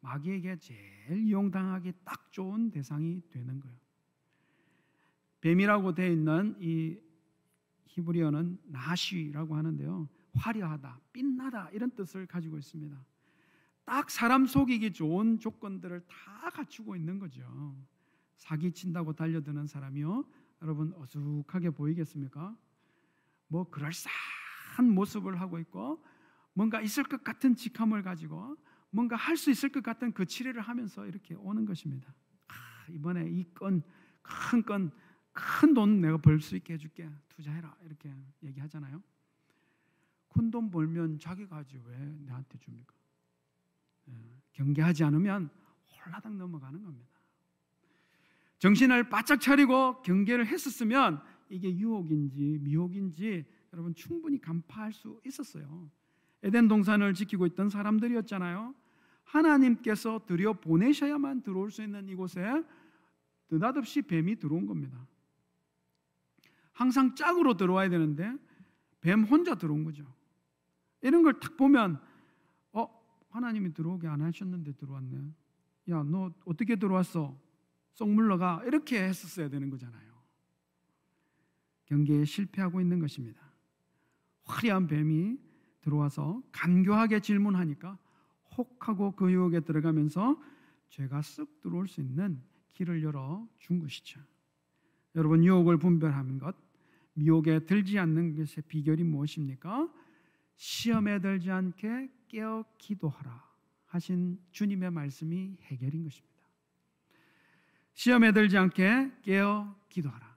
마귀에게 0.00 0.58
제일 0.58 1.24
이용당하기 1.24 1.92
딱 2.04 2.30
좋은 2.32 2.70
대상이 2.70 3.22
되는 3.30 3.60
거예요. 3.60 3.76
뱀이라고 5.40 5.94
되어 5.94 6.10
있는 6.10 6.56
이 6.60 6.98
히브리어는 7.86 8.58
나시라고 8.66 9.56
하는데요. 9.56 10.08
화려하다, 10.36 11.00
빛나다 11.12 11.70
이런 11.70 11.90
뜻을 11.90 12.26
가지고 12.26 12.58
있습니다. 12.58 12.96
딱 13.84 14.10
사람 14.10 14.46
속이기 14.46 14.92
좋은 14.92 15.38
조건들을 15.38 16.00
다 16.06 16.50
갖추고 16.50 16.96
있는 16.96 17.18
거죠. 17.18 17.76
사기 18.36 18.72
친다고 18.72 19.12
달려드는 19.12 19.66
사람이요. 19.66 20.24
여러분 20.62 20.92
어둑하게 20.94 21.70
보이겠습니까? 21.70 22.56
뭐 23.48 23.70
그럴싸한 23.70 24.90
모습을 24.90 25.40
하고 25.40 25.58
있고 25.60 26.02
뭔가 26.52 26.80
있을 26.80 27.04
것 27.04 27.22
같은 27.22 27.54
직함을 27.54 28.02
가지고 28.02 28.56
뭔가 28.90 29.16
할 29.16 29.36
수 29.36 29.50
있을 29.50 29.68
것 29.70 29.82
같은 29.82 30.12
그 30.12 30.24
치료를 30.26 30.62
하면서 30.62 31.06
이렇게 31.06 31.34
오는 31.34 31.64
것입니다. 31.66 32.12
아, 32.48 32.54
이번에 32.90 33.28
이 33.28 33.44
건 33.54 33.82
큰 34.22 34.62
건 34.62 34.90
큰 35.32 35.74
돈 35.74 36.00
내가 36.00 36.16
벌 36.16 36.40
수 36.40 36.56
있게 36.56 36.74
해줄게 36.74 37.08
투자해라 37.28 37.76
이렇게 37.82 38.12
얘기하잖아요. 38.42 39.02
큰 40.36 40.50
돈 40.50 40.70
벌면 40.70 41.18
자기가 41.18 41.56
하지 41.56 41.80
왜 41.84 41.96
내한테 42.26 42.58
줍니까? 42.58 42.94
예, 44.08 44.12
경계하지 44.52 45.04
않으면 45.04 45.48
홀라당 46.04 46.36
넘어가는 46.36 46.82
겁니다. 46.82 47.10
정신을 48.58 49.08
바짝 49.08 49.40
차리고 49.40 50.02
경계를 50.02 50.46
했었으면 50.46 51.22
이게 51.48 51.74
유혹인지 51.74 52.58
미혹인지 52.62 53.44
여러분 53.72 53.94
충분히 53.94 54.40
간파할 54.40 54.92
수 54.92 55.20
있었어요. 55.26 55.90
에덴 56.42 56.68
동산을 56.68 57.14
지키고 57.14 57.46
있던 57.46 57.70
사람들이었잖아요. 57.70 58.74
하나님께서 59.24 60.20
들여 60.26 60.54
보내셔야만 60.54 61.42
들어올 61.42 61.70
수 61.70 61.82
있는 61.82 62.08
이곳에 62.08 62.62
느닷없이 63.50 64.02
뱀이 64.02 64.36
들어온 64.36 64.66
겁니다. 64.66 65.06
항상 66.72 67.14
짝으로 67.14 67.56
들어와야 67.56 67.88
되는데 67.88 68.32
뱀 69.00 69.24
혼자 69.24 69.54
들어온 69.54 69.84
거죠. 69.84 70.15
이런 71.06 71.22
걸 71.22 71.38
딱 71.40 71.56
보면 71.56 72.00
어 72.72 72.88
하나님이 73.30 73.72
들어오게 73.72 74.08
안 74.08 74.22
하셨는데 74.22 74.72
들어왔네. 74.72 75.32
야 75.90 76.02
너 76.02 76.32
어떻게 76.44 76.76
들어왔어? 76.76 77.38
쏙 77.92 78.10
물러가 78.10 78.62
이렇게 78.66 79.02
했었어야 79.02 79.48
되는 79.48 79.70
거잖아요. 79.70 80.06
경계에 81.86 82.24
실패하고 82.24 82.80
있는 82.80 82.98
것입니다. 82.98 83.40
화려한 84.44 84.86
뱀이 84.88 85.38
들어와서 85.80 86.42
간교하게 86.52 87.20
질문하니까 87.20 87.96
혹하고 88.56 89.12
그 89.12 89.30
유혹에 89.30 89.60
들어가면서 89.60 90.40
죄가 90.88 91.20
쓱 91.20 91.60
들어올 91.60 91.86
수 91.86 92.00
있는 92.00 92.42
길을 92.72 93.02
열어 93.02 93.46
준 93.58 93.78
것이죠. 93.78 94.20
여러분 95.14 95.44
유혹을 95.44 95.78
분별하는 95.78 96.38
것, 96.38 96.56
미혹에 97.14 97.60
들지 97.60 97.98
않는 97.98 98.34
것의 98.34 98.64
비결이 98.66 99.04
무엇입니까? 99.04 99.88
시험에 100.56 101.20
들지 101.20 101.50
않게 101.50 102.10
깨어 102.28 102.64
기도하라 102.78 103.44
하신 103.86 104.38
주님의 104.50 104.90
말씀이 104.90 105.56
해결인 105.62 106.04
것입니다. 106.04 106.36
시험에 107.94 108.32
들지 108.32 108.58
않게 108.58 109.12
깨어 109.22 109.74
기도하라. 109.88 110.36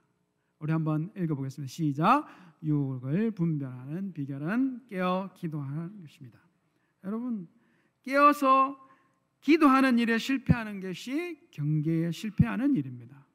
우리 0.60 0.72
한번 0.72 1.10
읽어보겠습니다. 1.16 1.70
시작. 1.70 2.26
유혹을 2.62 3.30
분별하는 3.32 4.12
비결은 4.12 4.86
깨어 4.88 5.30
기도하는 5.34 6.00
것입니다. 6.02 6.38
여러분 7.04 7.48
깨어서 8.02 8.88
기도하는 9.40 9.98
일에 9.98 10.18
실패하는 10.18 10.80
것이 10.80 11.38
경계에 11.50 12.10
실패하는 12.10 12.76
일입니다. 12.76 13.26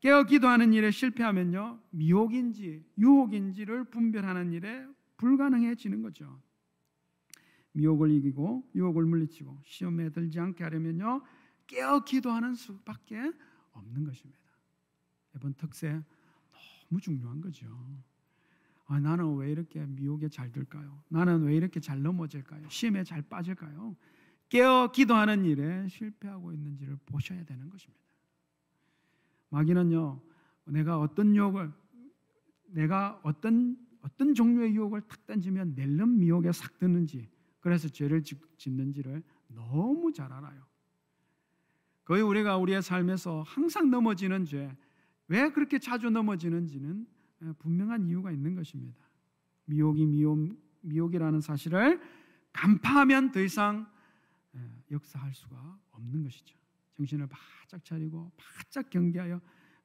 깨어 0.00 0.24
기도하는 0.24 0.72
일에 0.72 0.90
실패하면요 0.90 1.80
미혹인지 1.90 2.84
유혹인지를 2.98 3.84
분별하는 3.84 4.52
일에 4.52 4.86
불가능해지는 5.24 6.02
거죠. 6.02 6.38
미혹을 7.72 8.10
이기고 8.10 8.70
유혹을 8.74 9.06
물리치고 9.06 9.62
시험에 9.64 10.10
들지 10.10 10.38
않게 10.38 10.62
하려면요 10.62 11.22
깨어 11.66 12.04
기도하는 12.04 12.54
수밖에 12.54 13.32
없는 13.72 14.04
것입니다. 14.04 14.38
이번 15.34 15.54
특세 15.54 15.98
너무 16.90 17.00
중요한 17.00 17.40
거죠. 17.40 17.66
아, 18.86 19.00
나는 19.00 19.34
왜 19.36 19.50
이렇게 19.50 19.84
미혹에 19.86 20.28
잘 20.28 20.52
들까요? 20.52 21.02
나는 21.08 21.42
왜 21.44 21.56
이렇게 21.56 21.80
잘 21.80 22.02
넘어질까요? 22.02 22.68
시험에 22.68 23.02
잘 23.02 23.22
빠질까요? 23.22 23.96
깨어 24.50 24.92
기도하는 24.92 25.46
일에 25.46 25.88
실패하고 25.88 26.52
있는지를 26.52 26.98
보셔야 27.06 27.42
되는 27.44 27.70
것입니다. 27.70 28.04
마귀는요, 29.48 30.20
내가 30.66 31.00
어떤 31.00 31.34
유혹을 31.34 31.72
내가 32.66 33.20
어떤 33.22 33.83
어떤 34.04 34.34
종류의 34.34 34.74
유혹을 34.74 35.00
탁 35.02 35.24
던지면 35.26 35.74
낼름 35.74 36.18
미혹에 36.18 36.52
싹 36.52 36.78
드는지 36.78 37.30
그래서 37.60 37.88
죄를 37.88 38.22
짓는지를 38.58 39.22
너무 39.48 40.12
잘 40.12 40.30
알아요. 40.30 40.62
거의 42.04 42.22
우리가 42.22 42.58
우리의 42.58 42.82
삶에서 42.82 43.42
항상 43.46 43.90
넘어지는 43.90 44.44
죄, 44.44 44.76
왜 45.28 45.50
그렇게 45.50 45.78
자주 45.78 46.10
넘어지는지는 46.10 47.06
분명한 47.58 48.06
이유가 48.06 48.30
있는 48.30 48.54
것입니다. 48.54 49.02
미혹이 49.64 50.04
미혹, 50.04 50.54
미혹이라는 50.82 51.40
사실을 51.40 51.98
간파하면 52.52 53.32
더 53.32 53.40
이상 53.40 53.90
역사할 54.90 55.32
수가 55.32 55.78
없는 55.92 56.24
것이죠. 56.24 56.58
정신을 56.92 57.26
바짝 57.28 57.82
차리고 57.82 58.30
바짝 58.36 58.90
경계하여 58.90 59.40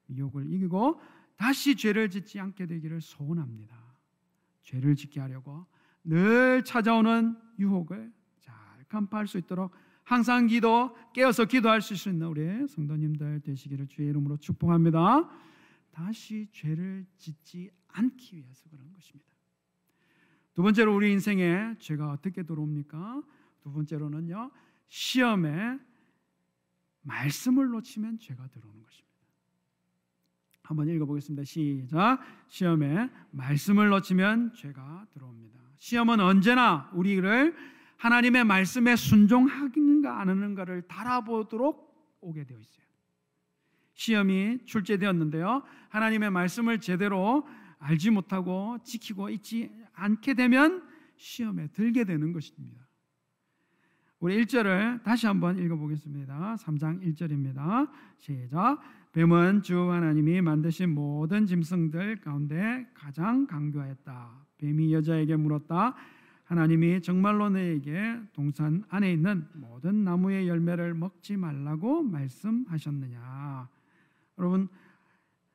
미혹을 0.08 0.52
이기고 0.52 1.00
다시 1.38 1.78
죄를 1.78 2.10
짓지 2.10 2.38
않게 2.38 2.66
되기를 2.66 3.00
소원합니다. 3.00 3.89
죄를 4.64 4.96
짓게 4.96 5.20
하려고 5.20 5.66
늘 6.04 6.64
찾아오는 6.64 7.38
유혹을 7.60 8.12
잘 8.40 8.56
간파할 8.88 9.28
수 9.28 9.38
있도록 9.38 9.72
항상 10.04 10.48
기도 10.48 10.96
깨어서 11.14 11.46
기도할 11.46 11.82
수 11.82 12.10
있는 12.10 12.28
우리 12.28 12.68
성도님들 12.68 13.42
되시기를 13.42 13.88
주의 13.88 14.10
이름으로 14.10 14.38
축복합니다. 14.38 15.30
다시 15.92 16.48
죄를 16.52 17.06
짓지 17.18 17.70
않기 17.90 18.38
위해서 18.38 18.70
그런 18.70 18.92
것입니다. 18.94 19.30
두 20.54 20.64
번째로 20.64 20.96
우리 20.96 21.12
인생에 21.12 21.76
죄가 21.80 22.12
어떻게 22.12 22.44
들어옵니까? 22.44 23.22
두 23.62 23.72
번째로는요. 23.72 24.52
시험에 24.88 25.80
말씀을 27.02 27.70
놓치면 27.70 28.20
죄가 28.20 28.48
들어오는 28.48 28.82
것입니다. 28.82 29.09
한번 30.70 30.88
읽어보겠습니다. 30.88 31.44
시작. 31.46 32.20
시험에 32.48 33.10
말씀을 33.32 33.90
놓치면 33.90 34.54
죄가 34.54 35.08
들어옵니다. 35.12 35.58
시험은 35.80 36.20
언제나 36.20 36.92
우리를 36.94 37.56
하나님의 37.98 38.44
말씀에 38.44 38.96
순종하는가 38.96 40.22
안 40.22 40.30
하는가를 40.30 40.84
달아보도록 40.84 42.20
오게 42.22 42.44
되어 42.44 42.60
있어요. 42.60 42.86
시험이 43.96 44.60
출제되었는데요. 44.66 45.64
하나님의 45.90 46.30
말씀을 46.30 46.80
제대로 46.80 47.48
알지 47.80 48.12
못하고 48.12 48.78
지키고 48.84 49.32
있지 49.32 49.72
않게 49.94 50.36
되면 50.36 50.88
시험에 51.18 51.70
들게 51.70 52.04
되는 52.04 52.32
것입니다. 52.32 52.89
우리 54.20 54.44
1절을 54.44 55.02
다시 55.04 55.28
한번 55.28 55.58
읽어보겠습니다. 55.58 56.58
3장 56.60 57.02
1절입니다. 57.04 57.90
시작. 58.18 58.80
뱀은 59.14 59.62
주 59.62 59.90
하나님이 59.92 60.42
만드신 60.42 60.94
모든 60.94 61.46
짐승들 61.46 62.18
가운데 62.18 62.86
가장 62.94 63.48
강교하였다. 63.48 64.30
뱀이 64.58 64.94
여자에게 64.94 65.38
물었다. 65.38 65.96
하나님이 66.44 67.02
정말로 67.02 67.50
너에게 67.50 68.20
동산 68.34 68.84
안에 68.90 69.14
있는 69.14 69.48
모든 69.54 70.04
나무의 70.04 70.50
열매를 70.50 70.96
먹지 70.96 71.38
말라고 71.38 72.04
말씀하셨느냐? 72.04 73.70
여러분 74.38 74.68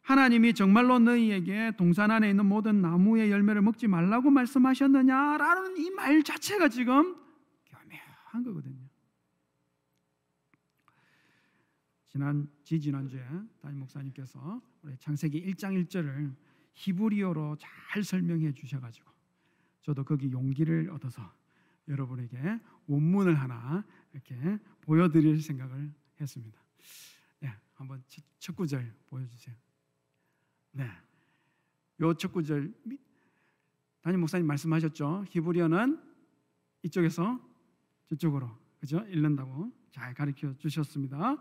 하나님이 0.03 0.55
정말로 0.55 0.99
너희에게 1.01 1.73
동산 1.77 2.11
안에 2.11 2.31
있는 2.31 2.47
모든 2.47 2.81
나무의 2.81 3.31
열매를 3.31 3.61
먹지 3.63 3.89
말라고 3.89 4.31
말씀하셨느냐라는 4.31 5.77
이 5.79 5.91
말 5.91 6.23
자체가 6.23 6.69
지금 6.69 7.17
한 8.35 8.43
거거든요. 8.43 8.85
지난 12.09 12.49
지지난주에 12.65 13.25
담임 13.61 13.81
목사님께서 13.81 14.61
우리 14.83 14.97
창세기 14.99 15.45
1장 15.53 15.85
1절을 15.87 16.35
히브리어로 16.75 17.57
잘 17.59 18.03
설명해 18.03 18.53
주셔 18.55 18.81
가지고 18.81 19.11
저도 19.83 20.05
거기 20.05 20.31
용기를 20.31 20.91
얻어서 20.91 21.33
여러분에게 21.87 22.61
원문을 22.87 23.35
하나 23.35 23.85
이렇게 24.13 24.59
보여 24.81 25.09
드릴 25.09 25.41
생각을 25.41 25.93
했습니다. 26.21 26.61
네, 27.41 27.53
한번 27.75 28.03
첫 28.39 28.57
구절 28.57 28.95
보여 29.07 29.27
주세요. 29.29 29.55
네, 30.73 30.91
요첫 32.01 32.33
구절 32.33 32.75
담임 34.01 34.21
목사님 34.21 34.47
말씀하셨죠. 34.47 35.25
히브리어는 35.29 36.01
이쪽에서 36.83 37.54
저쪽으로 38.09 38.51
그죠? 38.79 39.05
읽는다고 39.09 39.73
잘 39.91 40.13
가르쳐 40.15 40.55
주셨습니다. 40.59 41.37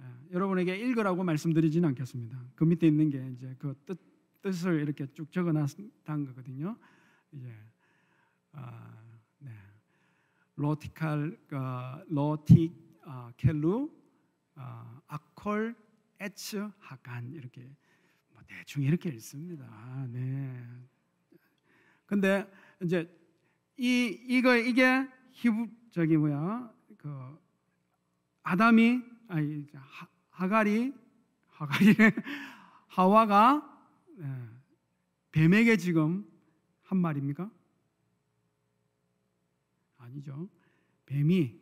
예, 0.00 0.04
여러분에게 0.32 0.76
읽으라고 0.76 1.24
말씀드리지는 1.24 1.88
않겠습니다. 1.90 2.40
그 2.54 2.64
밑에 2.64 2.86
있는 2.86 3.10
게 3.10 3.26
이제 3.30 3.54
그 3.58 3.74
뜻, 3.86 3.98
뜻을 4.42 4.80
이렇게 4.80 5.06
쭉 5.12 5.30
적어놨던 5.32 6.24
거거든요. 6.26 6.76
이제 7.32 7.52
아, 8.52 8.94
네. 9.38 9.50
로티칼 10.56 11.38
어, 11.52 12.02
로티 12.08 12.72
어, 13.06 13.30
켈루 13.36 13.90
어, 14.56 15.00
아콜 15.06 15.74
에츠 16.20 16.68
하간 16.78 17.32
이렇게 17.32 17.68
뭐 18.32 18.42
대충 18.46 18.82
이렇게 18.82 19.08
읽습니다. 19.10 20.06
네. 20.10 20.64
근데 22.06 22.48
이제 22.82 23.08
이 23.76 24.06
이거 24.28 24.56
이게 24.56 25.08
히브 25.34 25.66
저기 25.90 26.16
뭐야 26.16 26.72
그 26.96 27.38
아담이 28.42 29.02
아니 29.28 29.66
하, 29.74 30.08
하갈이 30.30 30.92
하갈이 31.48 31.94
하와가 32.88 33.70
네, 34.16 34.26
뱀에게 35.32 35.76
지금 35.76 36.28
한 36.82 36.98
말입니까? 36.98 37.50
아니죠. 39.98 40.48
뱀이 41.06 41.58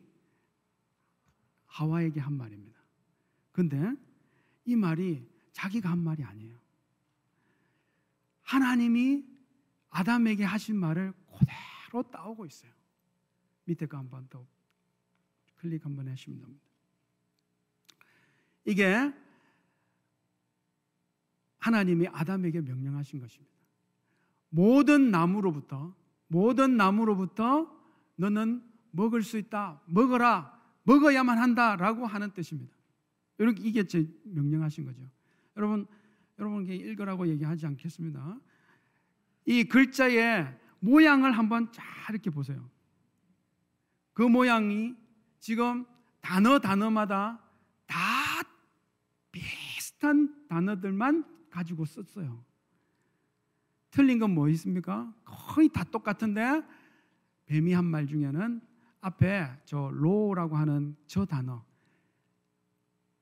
하와에게 1.65 2.19
한 2.19 2.33
말입니다. 2.33 2.79
근데 3.51 3.95
이 4.65 4.75
말이 4.75 5.27
자기가 5.51 5.89
한 5.89 5.99
말이 5.99 6.23
아니에요. 6.23 6.57
하나님이 8.43 9.25
아담에게 9.89 10.43
하신 10.43 10.75
말을 10.77 11.13
그대로 11.25 12.03
따오고 12.11 12.45
있어요. 12.45 12.71
밑에 13.65 13.85
거 13.87 13.97
한 13.97 14.09
번 14.09 14.27
더 14.29 14.45
클릭 15.55 15.85
한 15.85 15.95
번 15.95 16.07
하시면 16.07 16.39
됩니다. 16.39 16.63
이게 18.65 19.13
하나님이 21.59 22.07
아담에게 22.09 22.61
명령하신 22.61 23.19
것입니다. 23.19 23.53
모든 24.49 25.11
나무로부터 25.11 25.95
모든 26.27 26.77
나무로부터 26.77 27.71
너는 28.15 28.63
먹을 28.91 29.23
수 29.23 29.37
있다. 29.37 29.81
먹어라. 29.87 30.51
먹어야만 30.83 31.37
한다라고 31.37 32.05
하는 32.05 32.31
뜻입니다. 32.33 32.75
이렇게 33.37 33.63
이게 33.63 33.83
제 33.87 34.07
명령하신 34.23 34.85
거죠. 34.85 35.01
여러분 35.55 35.87
여러분께 36.37 36.75
읽으라고 36.75 37.27
얘기하지 37.27 37.65
않겠습니다. 37.67 38.39
이 39.45 39.63
글자의 39.63 40.59
모양을 40.79 41.31
한번 41.31 41.71
잘 41.71 41.85
이렇게 42.09 42.29
보세요. 42.29 42.69
그 44.13 44.21
모양이 44.21 44.95
지금 45.39 45.85
단어 46.21 46.59
단어마다 46.59 47.41
다 47.87 47.97
비슷한 49.31 50.47
단어들만 50.47 51.49
가지고 51.49 51.85
썼어요. 51.85 52.43
틀린 53.91 54.19
건 54.19 54.31
뭐 54.33 54.49
있습니까? 54.49 55.13
거의 55.25 55.69
다 55.69 55.83
똑같은데 55.83 56.63
뱀이 57.45 57.73
한 57.73 57.85
말 57.85 58.07
중에는 58.07 58.61
앞에 59.01 59.61
저 59.65 59.89
로라고 59.91 60.55
하는 60.55 60.95
저 61.07 61.25
단어 61.25 61.63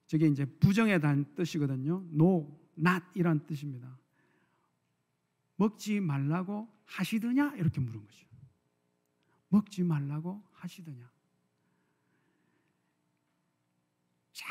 저게 0.08 0.28
이제 0.28 0.46
부정의 0.46 1.00
단 1.02 1.26
뜻이거든요. 1.36 2.06
no, 2.14 2.58
not 2.78 3.04
이란 3.16 3.46
뜻입니다. 3.48 3.98
먹지 5.56 6.00
말라고 6.00 6.68
하시더냐 6.86 7.56
이렇게 7.56 7.80
물은 7.82 8.02
거죠. 8.06 8.28
먹지 9.50 9.84
말라고 9.84 10.42
하시더냐. 10.62 11.10
자, 14.32 14.48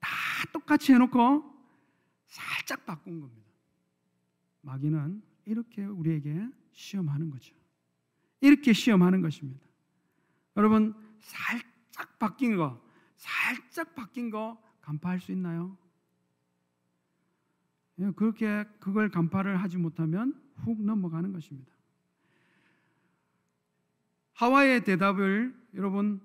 다 0.00 0.08
똑같이 0.52 0.92
해놓고 0.92 1.52
살짝 2.26 2.84
바꾼 2.84 3.20
겁니다. 3.20 3.50
마귀는 4.62 5.22
이렇게 5.44 5.84
우리에게 5.84 6.48
시험하는 6.72 7.30
거죠. 7.30 7.54
이렇게 8.40 8.72
시험하는 8.72 9.20
것입니다. 9.22 9.64
여러분 10.56 10.94
살짝 11.20 12.18
바뀐 12.18 12.56
거, 12.56 12.80
살짝 13.16 13.94
바뀐 13.94 14.30
거 14.30 14.60
간파할 14.80 15.20
수 15.20 15.32
있나요? 15.32 15.76
예, 17.98 18.10
그렇게 18.12 18.64
그걸 18.80 19.10
간파를 19.10 19.56
하지 19.56 19.78
못하면 19.78 20.40
훅 20.56 20.82
넘어가는 20.82 21.32
것입니다. 21.32 21.71
하와의 24.42 24.82
대답을 24.82 25.54
여러분 25.76 26.20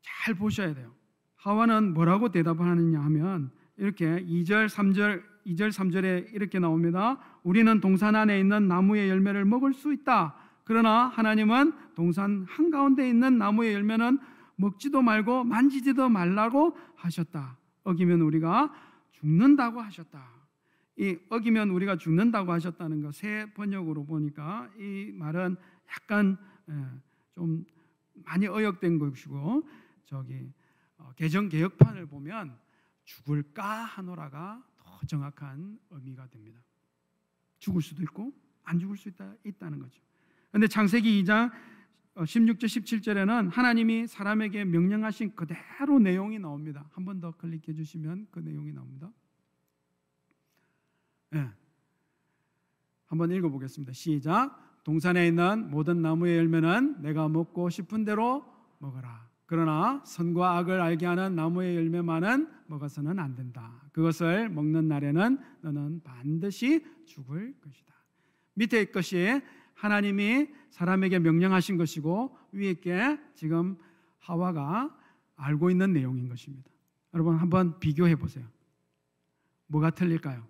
잘 0.00 0.34
보셔야 0.34 0.72
돼요. 0.72 0.90
하와는 1.36 1.92
뭐라고 1.92 2.30
대답을 2.30 2.66
하느냐 2.66 2.98
하면 3.04 3.50
이렇게 3.76 4.06
2절, 4.24 4.70
3절, 4.70 5.22
2절, 5.44 5.68
3절에 5.68 6.32
이렇게 6.32 6.58
나옵니다. 6.58 7.18
우리는 7.42 7.78
동산 7.80 8.16
안에 8.16 8.40
있는 8.40 8.68
나무의 8.68 9.10
열매를 9.10 9.44
먹을 9.44 9.74
수 9.74 9.92
있다. 9.92 10.34
그러나 10.64 11.08
하나님은 11.08 11.74
동산 11.94 12.46
한가운데 12.48 13.06
있는 13.06 13.36
나무의 13.36 13.74
열매는 13.74 14.18
먹지도 14.56 15.02
말고 15.02 15.44
만지지도 15.44 16.08
말라고 16.08 16.74
하셨다. 16.96 17.58
어기면 17.84 18.22
우리가 18.22 18.72
죽는다고 19.10 19.82
하셨다. 19.82 20.24
이 20.96 21.18
어기면 21.28 21.68
우리가 21.68 21.96
죽는다고 21.96 22.50
하셨다는 22.50 23.02
거새 23.02 23.44
번역으로 23.54 24.06
보니까 24.06 24.70
이 24.78 25.10
말은 25.12 25.56
약간 25.90 26.38
예, 26.70 26.74
좀 27.34 27.64
많이 28.14 28.46
어역된 28.46 28.98
것이고 28.98 29.68
저기 30.04 30.52
어, 30.98 31.12
개정 31.16 31.48
개혁판을 31.48 32.06
보면 32.06 32.58
죽을까 33.04 33.84
하노라가 33.84 34.62
더 34.76 35.00
정확한 35.06 35.78
의미가 35.90 36.28
됩니다. 36.28 36.60
죽을 37.58 37.82
수도 37.82 38.02
있고 38.02 38.32
안 38.64 38.78
죽을 38.78 38.96
수 38.96 39.08
있다 39.08 39.34
있다는 39.44 39.78
거죠. 39.78 40.00
그런데 40.50 40.68
창세기 40.68 41.22
2장 41.24 41.50
16절 42.14 42.64
어, 42.64 42.66
17절에는 42.66 43.50
하나님이 43.50 44.06
사람에게 44.06 44.64
명령하신 44.66 45.34
그대로 45.34 45.98
내용이 45.98 46.38
나옵니다. 46.38 46.88
한 46.92 47.04
번 47.04 47.20
더 47.20 47.32
클릭해 47.32 47.72
주시면 47.74 48.28
그 48.30 48.40
내용이 48.40 48.72
나옵니다. 48.72 49.10
네. 51.30 51.48
한번 53.06 53.30
읽어 53.30 53.48
보겠습니다. 53.48 53.92
시작. 53.92 54.71
동산에 54.84 55.26
있는 55.26 55.70
모든 55.70 56.02
나무의 56.02 56.38
열매는 56.38 57.02
내가 57.02 57.28
먹고 57.28 57.70
싶은 57.70 58.04
대로 58.04 58.44
먹어라. 58.78 59.28
그러나 59.46 60.02
선과 60.04 60.56
악을 60.58 60.80
알게 60.80 61.06
하는 61.06 61.36
나무의 61.36 61.76
열매만은 61.76 62.48
먹어서는 62.66 63.18
안 63.18 63.34
된다. 63.34 63.82
그것을 63.92 64.48
먹는 64.48 64.88
날에는 64.88 65.38
너는 65.60 66.02
반드시 66.02 66.84
죽을 67.04 67.54
것이다. 67.60 67.92
밑에 68.54 68.86
것이 68.86 69.40
하나님이 69.74 70.48
사람에게 70.70 71.18
명령하신 71.18 71.76
것이고 71.76 72.36
위에 72.52 72.74
게 72.74 73.20
지금 73.34 73.76
하와가 74.18 74.96
알고 75.36 75.70
있는 75.70 75.92
내용인 75.92 76.28
것입니다. 76.28 76.70
여러분 77.14 77.36
한번 77.36 77.78
비교해 77.78 78.16
보세요. 78.16 78.46
뭐가 79.66 79.90
틀릴까요? 79.90 80.46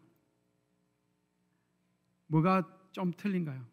뭐가 2.26 2.68
좀 2.92 3.12
틀린가요? 3.16 3.71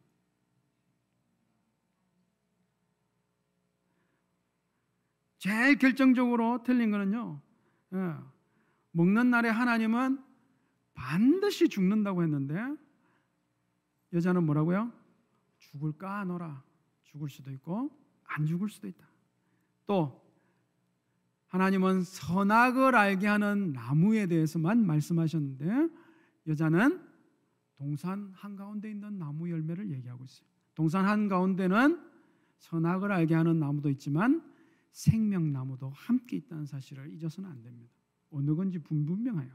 제일 5.39 5.77
결정적으로 5.77 6.63
틀린 6.63 6.91
거는요. 6.91 7.41
예, 7.93 8.13
먹는 8.91 9.29
날에 9.29 9.49
하나님은 9.49 10.19
반드시 10.93 11.69
죽는다고 11.69 12.23
했는데 12.23 12.55
여자는 14.13 14.45
뭐라고요? 14.45 14.91
죽을까 15.57 16.19
하노라. 16.19 16.63
죽을 17.03 17.29
수도 17.29 17.51
있고 17.51 17.89
안 18.25 18.45
죽을 18.45 18.69
수도 18.69 18.87
있다. 18.87 19.07
또 19.87 20.21
하나님은 21.47 22.03
선악을 22.03 22.95
알게 22.95 23.27
하는 23.27 23.71
나무에 23.73 24.27
대해서만 24.27 24.85
말씀하셨는데 24.85 25.89
여자는 26.47 27.01
동산 27.75 28.31
한가운데 28.35 28.91
있는 28.91 29.17
나무 29.17 29.49
열매를 29.49 29.89
얘기하고 29.89 30.25
있어요. 30.25 30.47
동산 30.75 31.05
한가운데는 31.05 32.05
선악을 32.57 33.11
알게 33.11 33.33
하는 33.33 33.57
나무도 33.57 33.89
있지만 33.89 34.43
생명나무도 34.91 35.89
함께 35.89 36.37
있다는 36.37 36.65
사실을 36.65 37.11
잊어서는 37.13 37.49
안 37.49 37.61
됩니다. 37.61 37.93
어느 38.31 38.55
건지 38.55 38.79
분분명해요. 38.79 39.53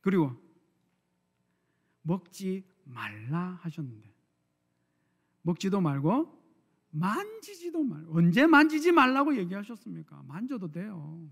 그리고 0.00 0.32
먹지 2.02 2.64
말라 2.84 3.58
하셨는데 3.62 4.14
먹지도 5.42 5.80
말고 5.80 6.36
만지지도 6.90 7.82
말고 7.82 8.16
언제 8.16 8.46
만지지 8.46 8.92
말라고 8.92 9.36
얘기하셨습니까? 9.36 10.22
만져도 10.22 10.70
돼요. 10.70 11.28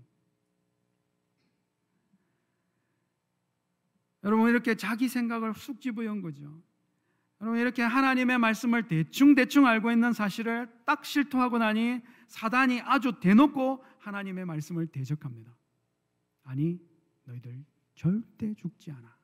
여러분 4.23 4.49
이렇게 4.49 4.75
자기 4.75 5.07
생각을 5.07 5.53
쑥 5.53 5.79
집어연 5.79 6.21
거죠. 6.21 6.61
여러분 7.41 7.59
이렇게 7.59 7.81
하나님의 7.81 8.37
말씀을 8.37 8.87
대충 8.87 9.35
대충 9.35 9.65
알고 9.65 9.91
있는 9.91 10.13
사실을 10.13 10.69
딱 10.85 11.05
실토하고 11.05 11.57
나니 11.57 12.01
사단이 12.27 12.81
아주 12.81 13.19
대놓고 13.19 13.83
하나님의 13.99 14.45
말씀을 14.45 14.87
대적합니다. 14.87 15.55
아니 16.43 16.79
너희들 17.25 17.65
절대 17.95 18.53
죽지 18.53 18.91
않아. 18.91 19.15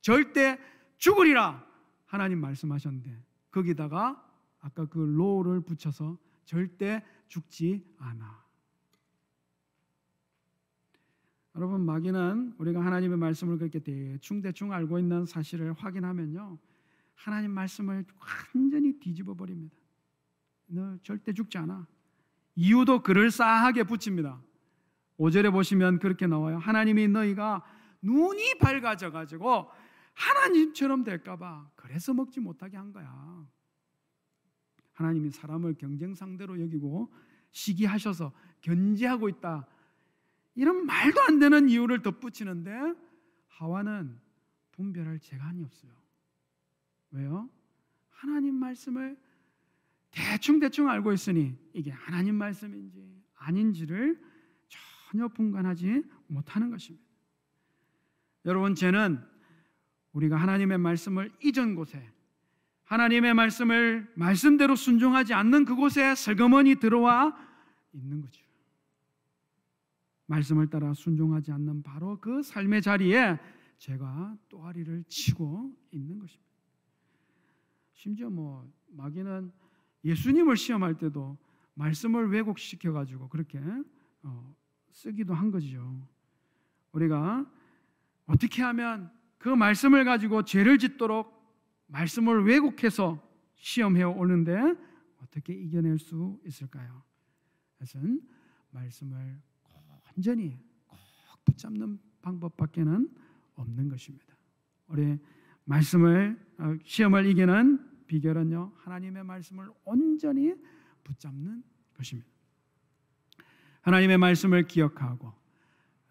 절대 0.00 0.58
죽으리라 0.98 1.64
하나님 2.06 2.40
말씀하셨는데 2.40 3.24
거기다가 3.50 4.22
아까 4.60 4.86
그 4.86 4.98
로를 4.98 5.60
붙여서 5.60 6.18
절대 6.44 7.02
죽지 7.28 7.84
않아. 7.98 8.43
여러분 11.56 11.84
마귀는 11.84 12.54
우리가 12.58 12.84
하나님의 12.84 13.16
말씀을 13.16 13.58
그렇게 13.58 13.78
대충 13.78 14.40
대충 14.40 14.72
알고 14.72 14.98
있는 14.98 15.24
사실을 15.24 15.72
확인하면요 15.72 16.58
하나님 17.14 17.52
말씀을 17.52 18.04
완전히 18.54 18.98
뒤집어 18.98 19.34
버립니다. 19.34 19.74
너 20.66 20.98
절대 21.02 21.32
죽지 21.32 21.58
않아. 21.58 21.86
이유도 22.56 23.02
그럴싸하게 23.02 23.84
붙입니다. 23.84 24.42
5절에 25.18 25.52
보시면 25.52 26.00
그렇게 26.00 26.26
나와요. 26.26 26.58
하나님이 26.58 27.06
너희가 27.08 27.64
눈이 28.02 28.58
밝아져 28.58 29.12
가지고 29.12 29.70
하나님처럼 30.14 31.04
될까봐 31.04 31.70
그래서 31.76 32.12
먹지 32.12 32.40
못하게 32.40 32.76
한 32.76 32.92
거야. 32.92 33.46
하나님이 34.92 35.30
사람을 35.30 35.74
경쟁 35.74 36.14
상대로 36.14 36.60
여기고 36.60 37.12
시기하셔서 37.52 38.32
견제하고 38.60 39.28
있다. 39.28 39.66
이런 40.54 40.86
말도 40.86 41.20
안 41.22 41.38
되는 41.38 41.68
이유를 41.68 42.02
덧붙이는데 42.02 42.94
하와는 43.48 44.18
분별할 44.72 45.18
재간이 45.20 45.62
없어요. 45.64 45.92
왜요? 47.10 47.48
하나님 48.10 48.54
말씀을 48.54 49.16
대충 50.10 50.60
대충 50.60 50.88
알고 50.88 51.12
있으니 51.12 51.56
이게 51.72 51.90
하나님 51.90 52.36
말씀인지 52.36 53.22
아닌지를 53.34 54.20
전혀 54.68 55.28
분간하지 55.28 56.04
못하는 56.28 56.70
것입니다. 56.70 57.04
여러분 58.44 58.74
죄는 58.74 59.20
우리가 60.12 60.36
하나님의 60.36 60.78
말씀을 60.78 61.32
잊은 61.42 61.74
곳에 61.74 62.10
하나님의 62.84 63.34
말씀을 63.34 64.12
말씀대로 64.14 64.76
순종하지 64.76 65.34
않는 65.34 65.64
그곳에 65.64 66.14
슬그머니 66.14 66.76
들어와 66.76 67.36
있는 67.92 68.20
거죠. 68.20 68.43
말씀을 70.26 70.68
따라 70.68 70.94
순종하지 70.94 71.52
않는 71.52 71.82
바로 71.82 72.18
그 72.20 72.42
삶의 72.42 72.82
자리에 72.82 73.38
죄가 73.78 74.36
또아리를 74.48 75.04
치고 75.08 75.76
있는 75.90 76.18
것입니다. 76.18 76.52
심지어 77.92 78.30
뭐 78.30 78.70
마귀는 78.88 79.52
예수님을 80.04 80.56
시험할 80.56 80.96
때도 80.98 81.36
말씀을 81.74 82.30
왜곡시켜 82.30 82.92
가지고 82.92 83.28
그렇게 83.28 83.60
어, 84.22 84.54
쓰기도 84.90 85.34
한 85.34 85.50
거죠. 85.50 86.06
우리가 86.92 87.50
어떻게 88.26 88.62
하면 88.62 89.10
그 89.38 89.48
말씀을 89.48 90.04
가지고 90.04 90.44
죄를 90.44 90.78
짓도록 90.78 91.34
말씀을 91.86 92.44
왜곡해서 92.44 93.22
시험해 93.56 94.02
오는데 94.04 94.74
어떻게 95.22 95.52
이겨낼 95.52 95.98
수 95.98 96.40
있을까요? 96.44 97.02
그것은 97.74 98.20
말씀을 98.70 99.40
온전히 100.16 100.58
꼭 100.86 100.98
붙잡는 101.44 101.98
방법밖에는 102.22 103.08
없는 103.54 103.88
것입니다. 103.88 104.34
우리 104.88 105.18
말씀을 105.64 106.38
어, 106.58 106.76
시험을 106.84 107.26
이기는 107.26 108.06
비결은요 108.06 108.72
하나님의 108.76 109.24
말씀을 109.24 109.68
온전히 109.84 110.54
붙잡는 111.02 111.62
것입니다. 111.96 112.28
하나님의 113.82 114.18
말씀을 114.18 114.66
기억하고 114.66 115.28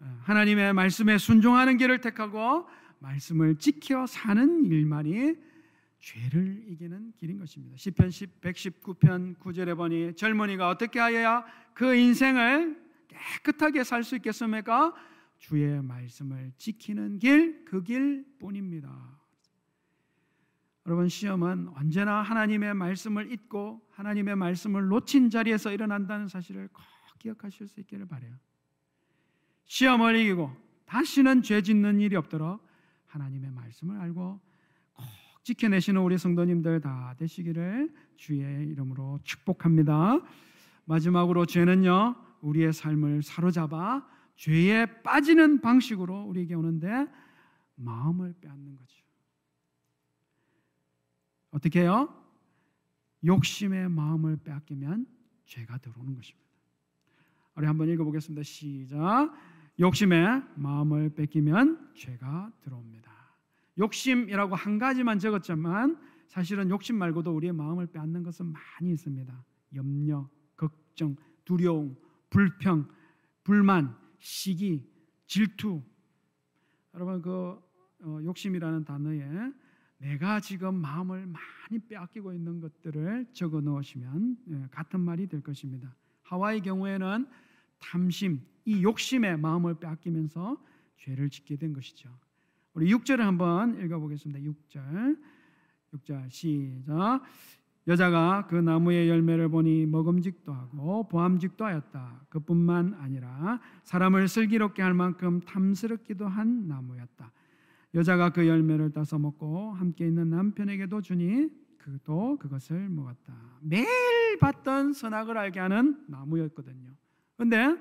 어, 0.00 0.18
하나님의 0.22 0.74
말씀에 0.74 1.18
순종하는 1.18 1.76
길을 1.76 2.00
택하고 2.00 2.68
말씀을 2.98 3.56
지켜 3.56 4.06
사는 4.06 4.64
일만이 4.64 5.34
죄를 5.98 6.64
이기는 6.68 7.12
길인 7.16 7.38
것입니다. 7.38 7.76
시편 7.76 8.08
119편 8.10 9.38
9절에 9.38 9.76
보니 9.76 10.14
젊은이가 10.16 10.68
어떻게 10.68 10.98
하여야 10.98 11.44
그 11.72 11.94
인생을 11.94 12.83
깨끗하게 13.42 13.84
살 13.84 14.04
수 14.04 14.16
있겠습니까? 14.16 14.94
주의 15.38 15.82
말씀을 15.82 16.52
지키는 16.56 17.18
길, 17.18 17.64
그 17.64 17.82
길뿐입니다. 17.82 19.18
여러분 20.86 21.08
시험은 21.08 21.68
언제나 21.68 22.20
하나님의 22.22 22.74
말씀을 22.74 23.32
잊고 23.32 23.80
하나님의 23.92 24.36
말씀을 24.36 24.86
놓친 24.88 25.30
자리에서 25.30 25.72
일어난다는 25.72 26.28
사실을 26.28 26.68
꼭 26.68 26.82
기억하실 27.18 27.68
수 27.68 27.80
있기를 27.80 28.06
바래요. 28.06 28.34
시험을 29.64 30.16
이기고 30.16 30.54
다시는 30.84 31.42
죄 31.42 31.62
짓는 31.62 32.00
일이 32.00 32.16
없도록 32.16 32.66
하나님의 33.06 33.50
말씀을 33.50 33.98
알고 33.98 34.40
꼭 34.92 35.06
지켜내시는 35.42 36.00
우리 36.02 36.18
성도님들 36.18 36.80
다 36.80 37.14
되시기를 37.18 37.90
주의 38.16 38.68
이름으로 38.68 39.20
축복합니다. 39.24 40.20
마지막으로 40.84 41.46
죄는요 41.46 42.14
우리의 42.44 42.72
삶을 42.72 43.22
사로잡아 43.22 44.06
죄에 44.36 45.02
빠지는 45.02 45.60
방식으로 45.60 46.24
우리에게 46.24 46.54
오는데 46.54 47.08
마음을 47.76 48.34
빼앗는 48.40 48.76
거죠. 48.76 49.02
어떻게 51.50 51.80
해요? 51.80 52.08
욕심의 53.24 53.88
마음을 53.88 54.36
빼앗기면 54.36 55.06
죄가 55.46 55.78
들어오는 55.78 56.14
것입니다. 56.14 56.44
우리 57.56 57.66
한번 57.66 57.88
읽어보겠습니다. 57.88 58.42
시작. 58.42 59.32
욕심의 59.78 60.42
마음을 60.56 61.10
뺏기면 61.10 61.92
죄가 61.94 62.52
들어옵니다. 62.60 63.12
욕심이라고 63.78 64.54
한 64.54 64.78
가지만 64.78 65.18
적었지만 65.18 65.98
사실은 66.28 66.70
욕심 66.70 66.96
말고도 66.96 67.34
우리의 67.34 67.52
마음을 67.52 67.86
빼앗는 67.86 68.22
것은 68.22 68.52
많이 68.52 68.92
있습니다. 68.92 69.44
염려, 69.74 70.28
걱정, 70.56 71.16
두려움, 71.44 71.96
불평, 72.34 72.88
불만, 73.44 73.96
시기, 74.18 74.84
질투. 75.24 75.80
여러분 76.92 77.22
그 77.22 77.62
어, 78.02 78.18
욕심이라는 78.24 78.84
단어에 78.84 79.52
내가 79.98 80.40
지금 80.40 80.74
마음을 80.74 81.28
많이 81.28 81.78
빼앗기고 81.86 82.32
있는 82.32 82.58
것들을 82.58 83.26
적어 83.32 83.60
넣으시면 83.60 84.36
예, 84.50 84.66
같은 84.72 84.98
말이 84.98 85.28
될 85.28 85.42
것입니다. 85.42 85.94
하와의 86.24 86.62
경우에는 86.62 87.28
탐심, 87.78 88.40
이 88.64 88.82
욕심의 88.82 89.38
마음을 89.38 89.78
빼앗기면서 89.78 90.60
죄를 90.96 91.30
짓게 91.30 91.54
된 91.54 91.72
것이죠. 91.72 92.10
우리 92.72 92.92
6절을 92.92 93.18
한번 93.18 93.80
읽어보겠습니다. 93.80 94.40
6절, 94.40 95.22
6절 95.92 96.30
시작. 96.30 97.22
여자가 97.86 98.46
그 98.46 98.54
나무의 98.54 99.08
열매를 99.08 99.48
보니 99.48 99.86
먹음직도 99.86 100.52
하고 100.52 101.06
보암직도 101.08 101.64
하였다. 101.64 102.26
그뿐만 102.30 102.94
아니라 102.94 103.60
사람을 103.82 104.26
슬기롭게 104.28 104.82
할 104.82 104.94
만큼 104.94 105.40
탐스럽기도 105.40 106.26
한 106.26 106.66
나무였다. 106.66 107.30
여자가 107.94 108.30
그 108.30 108.48
열매를 108.48 108.92
따서 108.92 109.18
먹고 109.18 109.72
함께 109.72 110.06
있는 110.06 110.30
남편에게도 110.30 111.02
주니 111.02 111.50
그도 111.76 112.38
그것을 112.38 112.88
먹었다. 112.88 113.34
매일 113.60 113.86
봤던 114.40 114.94
선악을 114.94 115.36
알게 115.36 115.60
하는 115.60 116.02
나무였거든요. 116.08 116.90
근데 117.36 117.76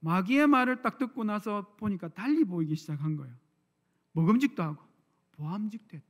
마귀의 0.00 0.48
말을 0.48 0.82
딱 0.82 0.98
듣고 0.98 1.22
나서 1.22 1.74
보니까 1.76 2.08
달리 2.08 2.44
보이기 2.44 2.74
시작한 2.74 3.16
거예요. 3.16 3.32
먹음직도 4.12 4.62
하고 4.62 4.82
보암직도 5.32 5.96
했다. 5.96 6.09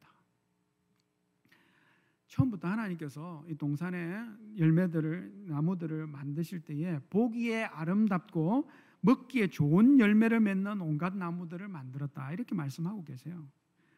처음부터 2.30 2.68
하나님께서 2.68 3.44
이 3.48 3.56
동산의 3.56 4.24
열매들을 4.56 5.46
나무들을 5.48 6.06
만드실 6.06 6.60
때에 6.60 7.00
보기에 7.10 7.64
아름답고 7.64 8.70
먹기에 9.00 9.48
좋은 9.48 9.98
열매를 9.98 10.38
맺는 10.38 10.80
온갖 10.80 11.16
나무들을 11.16 11.66
만들었다 11.66 12.32
이렇게 12.32 12.54
말씀하고 12.54 13.02
계세요. 13.02 13.48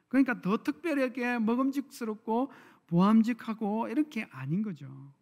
그러니까 0.08 0.40
더 0.40 0.62
특별하게 0.62 1.38
먹음직스럽고 1.40 2.50
보암직하고 2.86 3.88
이렇게 3.88 4.26
아닌 4.30 4.62
거죠. 4.62 5.12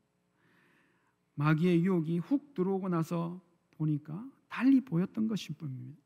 마귀의 1.35 1.85
유혹이 1.85 2.19
훅 2.19 2.55
들어오고 2.55 2.91
나서 2.91 3.41
보니까 3.73 4.25
달리 4.49 4.81
보였던 4.81 5.27
것일 5.27 5.57
뿐입니다. 5.57 6.01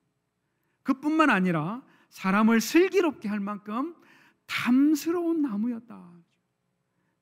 그뿐만 0.82 1.28
아니라 1.28 1.82
사람을 2.08 2.62
슬기롭게 2.62 3.28
할 3.28 3.40
만큼 3.40 3.94
탐스러운 4.46 5.42
나무였다. 5.42 6.23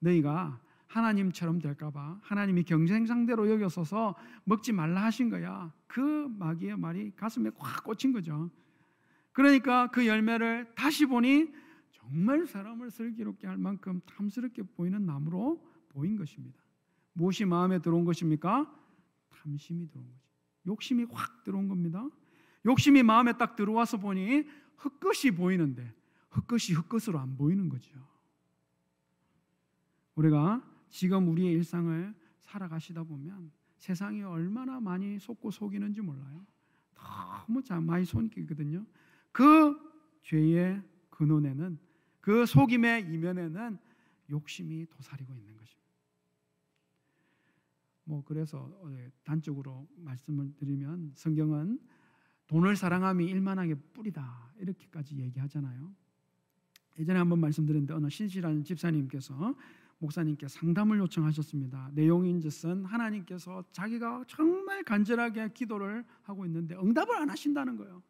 너희가 0.03 0.61
하나님처럼 0.87 1.59
될까봐 1.59 2.21
하나님이 2.23 2.65
경쟁 2.65 3.07
상대로 3.07 3.49
여겨서서 3.51 4.15
먹지 4.45 4.73
말라 4.73 5.05
하신 5.05 5.31
거야. 5.31 5.73
그 5.87 6.29
마귀의 6.39 6.77
말이 6.77 7.13
가슴에 7.17 7.51
확 7.57 7.85
꽂힌 7.85 8.13
거죠. 8.13 8.51
그러니까 9.33 9.91
그 9.91 10.07
열매를 10.07 10.75
다시 10.75 11.07
보니 11.07 11.51
정말 11.93 12.47
사람을 12.47 12.91
슬기롭게 12.91 13.47
할 13.47 13.57
만큼 13.57 14.01
탐스럽게 14.05 14.65
보이는 14.75 15.07
나무로 15.07 15.65
보인 15.89 16.17
것입니다. 16.17 16.61
무엇이 17.15 17.45
마음에 17.45 17.79
들어온 17.79 18.05
것입니까? 18.05 18.71
탐심이 19.31 19.89
들어온 19.89 20.07
거죠. 20.07 20.21
욕심이 20.67 21.07
확 21.11 21.43
들어온 21.45 21.69
겁니다. 21.69 22.07
욕심이 22.67 23.03
마음에 23.03 23.33
딱 23.33 23.57
들어와서 23.57 23.99
보니 23.99 24.45
흙것이 24.77 25.31
보이는데 25.31 25.91
흙것이 26.31 26.75
흙것으로 26.75 27.19
안 27.19 27.37
보이는 27.37 27.69
거죠. 27.69 28.12
우리가 30.23 30.63
지금 30.89 31.29
우리의 31.29 31.53
일상을 31.55 32.15
살아가시다 32.41 33.03
보면 33.03 33.51
세상이 33.79 34.23
얼마나 34.23 34.79
많이 34.79 35.19
속고 35.19 35.51
속이는지 35.51 36.01
몰라요. 36.01 36.47
너무 36.95 37.63
많이 37.81 38.05
속이거든요. 38.05 38.87
그 39.33 39.77
죄의 40.23 40.81
근원에는 41.11 41.79
그 42.21 42.47
속임의 42.47 43.13
이면에는 43.13 43.79
욕심이 44.31 44.87
도사리고 44.87 45.35
있는 45.35 45.57
것입니다. 45.57 45.83
뭐 48.05 48.23
그래서 48.25 48.71
단적으로 49.25 49.89
말씀을 49.97 50.55
드리면 50.57 51.13
성경은 51.17 51.81
돈을 52.47 52.77
사랑함이 52.77 53.27
일만하게 53.27 53.75
뿌리다 53.93 54.53
이렇게까지 54.59 55.19
얘기하잖아요. 55.19 55.93
예전에 56.99 57.19
한번 57.19 57.41
말씀드렸는데 57.41 57.95
어느 57.95 58.09
신실한 58.09 58.63
집사님께서 58.63 59.57
목사님께 60.03 60.49
상담을 60.49 60.99
요청하셨습니다. 60.99 61.93
내용인즉슨 61.95 62.85
하나님께서 62.85 63.65
자기가 63.71 64.25
정말 64.27 64.83
간절하게 64.83 65.51
기도를 65.55 66.05
하고 66.23 66.45
있는데 66.45 66.75
응답을 66.75 67.15
안 67.17 67.31
하신다는 67.31 67.77
거예요. 67.77 68.03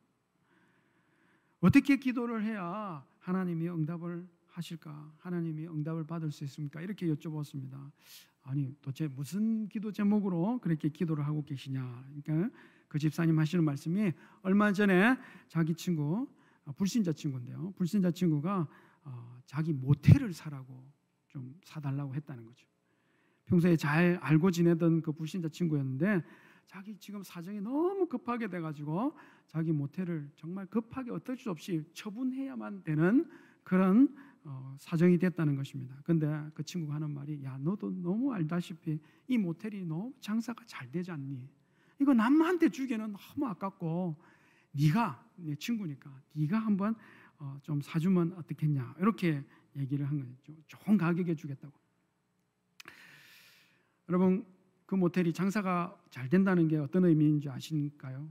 어떻게 1.60 1.96
기도를 1.96 2.42
해야 2.42 3.04
하나님이 3.20 3.68
응답을 3.68 4.26
하실까? 4.48 5.12
하나님이 5.18 5.68
응답을 5.68 6.04
받을 6.04 6.32
수 6.32 6.44
있습니까? 6.44 6.80
이렇게 6.80 7.06
여쭤봤습니다. 7.06 7.90
아니 8.42 8.74
도대체 8.80 9.08
무슨 9.08 9.68
기도 9.68 9.92
제목으로 9.92 10.58
그렇게 10.60 10.88
기도를 10.88 11.26
하고 11.26 11.44
계시냐? 11.44 12.04
그러니까 12.22 12.56
그 12.88 12.98
집사님 12.98 13.38
하시는 13.38 13.64
말씀이 13.64 14.12
얼마 14.40 14.72
전에 14.72 15.16
자기 15.48 15.74
친구 15.74 16.26
아, 16.64 16.72
불신자 16.72 17.12
친구인데요. 17.12 17.72
불신자 17.76 18.10
친구가 18.12 18.66
어, 19.04 19.40
자기 19.46 19.72
모텔을 19.72 20.32
사라고 20.32 20.91
좀 21.32 21.58
사달라고 21.64 22.14
했다는 22.14 22.44
거죠. 22.44 22.66
평소에 23.46 23.74
잘 23.76 24.18
알고 24.20 24.50
지내던 24.50 25.00
그 25.00 25.12
불신자 25.12 25.48
친구였는데 25.48 26.22
자기 26.66 26.96
지금 26.98 27.22
사정이 27.22 27.60
너무 27.60 28.06
급하게 28.06 28.48
돼가지고 28.48 29.16
자기 29.46 29.72
모텔을 29.72 30.30
정말 30.36 30.66
급하게 30.66 31.10
어쩔 31.10 31.36
수 31.36 31.50
없이 31.50 31.82
처분해야만 31.94 32.84
되는 32.84 33.28
그런 33.64 34.14
어, 34.44 34.76
사정이 34.78 35.18
됐다는 35.18 35.56
것입니다. 35.56 35.96
근데 36.04 36.26
그 36.54 36.62
친구가 36.62 36.94
하는 36.94 37.10
말이 37.10 37.42
야 37.44 37.56
너도 37.58 37.90
너무 37.90 38.32
알다시피 38.32 39.00
이 39.28 39.38
모텔이 39.38 39.84
너무 39.86 40.12
장사가 40.20 40.64
잘 40.66 40.90
되지 40.90 41.10
않니? 41.10 41.48
이거 42.00 42.12
남한테 42.12 42.68
주기에는 42.68 43.12
너무 43.12 43.46
아깝고 43.46 44.16
네가 44.72 45.24
내 45.36 45.54
친구니까 45.54 46.10
네가 46.32 46.58
한번 46.58 46.94
어, 47.42 47.58
좀 47.60 47.80
사주면 47.80 48.34
어떻겠냐 48.34 48.94
이렇게 49.00 49.44
얘기를 49.76 50.08
한 50.08 50.20
거죠. 50.20 50.54
좋은 50.68 50.96
가격에 50.96 51.34
주겠다고. 51.34 51.74
여러분 54.08 54.46
그 54.86 54.94
모텔이 54.94 55.32
장사가 55.32 56.00
잘 56.08 56.28
된다는 56.28 56.68
게 56.68 56.76
어떤 56.76 57.04
의미인지 57.04 57.48
아십니까요? 57.48 58.30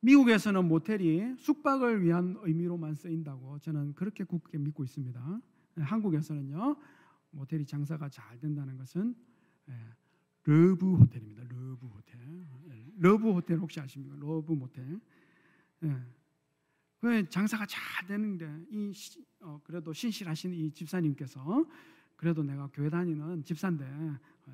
미국에서는 0.00 0.66
모텔이 0.66 1.36
숙박을 1.38 2.02
위한 2.02 2.36
의미로만 2.40 2.94
쓰인다고 2.96 3.60
저는 3.60 3.94
그렇게 3.94 4.24
굳게 4.24 4.58
믿고 4.58 4.82
있습니다. 4.82 5.40
한국에서는요 5.76 6.76
모텔이 7.30 7.64
장사가 7.64 8.08
잘 8.08 8.40
된다는 8.40 8.76
것은 8.76 9.14
예, 9.68 9.74
러브 10.42 10.96
호텔입니다. 10.96 11.44
러브 11.44 11.86
호텔. 11.86 12.20
예, 12.70 12.86
러브 12.98 13.32
호텔 13.32 13.58
혹시 13.58 13.78
아십니까? 13.78 14.16
러브 14.18 14.52
모텔. 14.52 15.00
예. 15.84 15.96
그 17.04 17.28
장사가 17.28 17.66
잘 17.66 18.06
되는데 18.06 18.50
이 18.70 18.90
어, 19.40 19.60
그래도 19.62 19.92
신실하신 19.92 20.54
이 20.54 20.70
집사님께서 20.70 21.66
그래도 22.16 22.42
내가 22.42 22.66
교회 22.72 22.88
다니는 22.88 23.44
집사인데 23.44 23.84
예, 23.84 24.52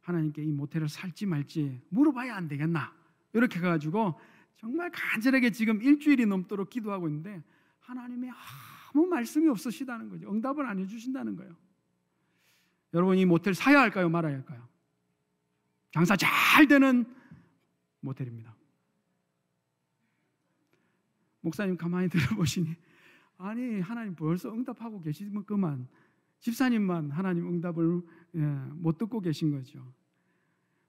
하나님께 0.00 0.42
이 0.42 0.52
모텔을 0.52 0.88
살지 0.88 1.26
말지 1.26 1.82
물어봐야 1.90 2.34
안 2.34 2.48
되겠나 2.48 2.94
이렇게 3.34 3.58
해가지고 3.58 4.18
정말 4.56 4.90
간절하게 4.90 5.50
지금 5.50 5.82
일주일이 5.82 6.24
넘도록 6.24 6.70
기도하고 6.70 7.08
있는데 7.08 7.44
하나님이 7.80 8.30
아무 8.30 9.06
말씀이 9.06 9.46
없으시다는 9.46 10.08
거죠. 10.08 10.32
응답을 10.32 10.64
안 10.64 10.78
해주신다는 10.78 11.36
거예요. 11.36 11.54
여러분 12.94 13.18
이 13.18 13.26
모텔 13.26 13.52
사야 13.52 13.80
할까요, 13.80 14.08
말아야 14.08 14.32
할까요? 14.32 14.66
장사 15.92 16.16
잘 16.16 16.66
되는 16.66 17.04
모텔입니다. 18.00 18.55
목사님 21.46 21.76
가만히 21.76 22.08
들어보시니 22.10 22.74
아니 23.38 23.80
하나님 23.80 24.16
벌써 24.16 24.52
응답하고 24.52 25.00
계시면 25.00 25.44
그만 25.44 25.86
집사님만 26.40 27.12
하나님 27.12 27.48
응답을 27.48 28.02
예, 28.34 28.40
못 28.72 28.98
듣고 28.98 29.20
계신 29.20 29.52
거죠. 29.52 29.94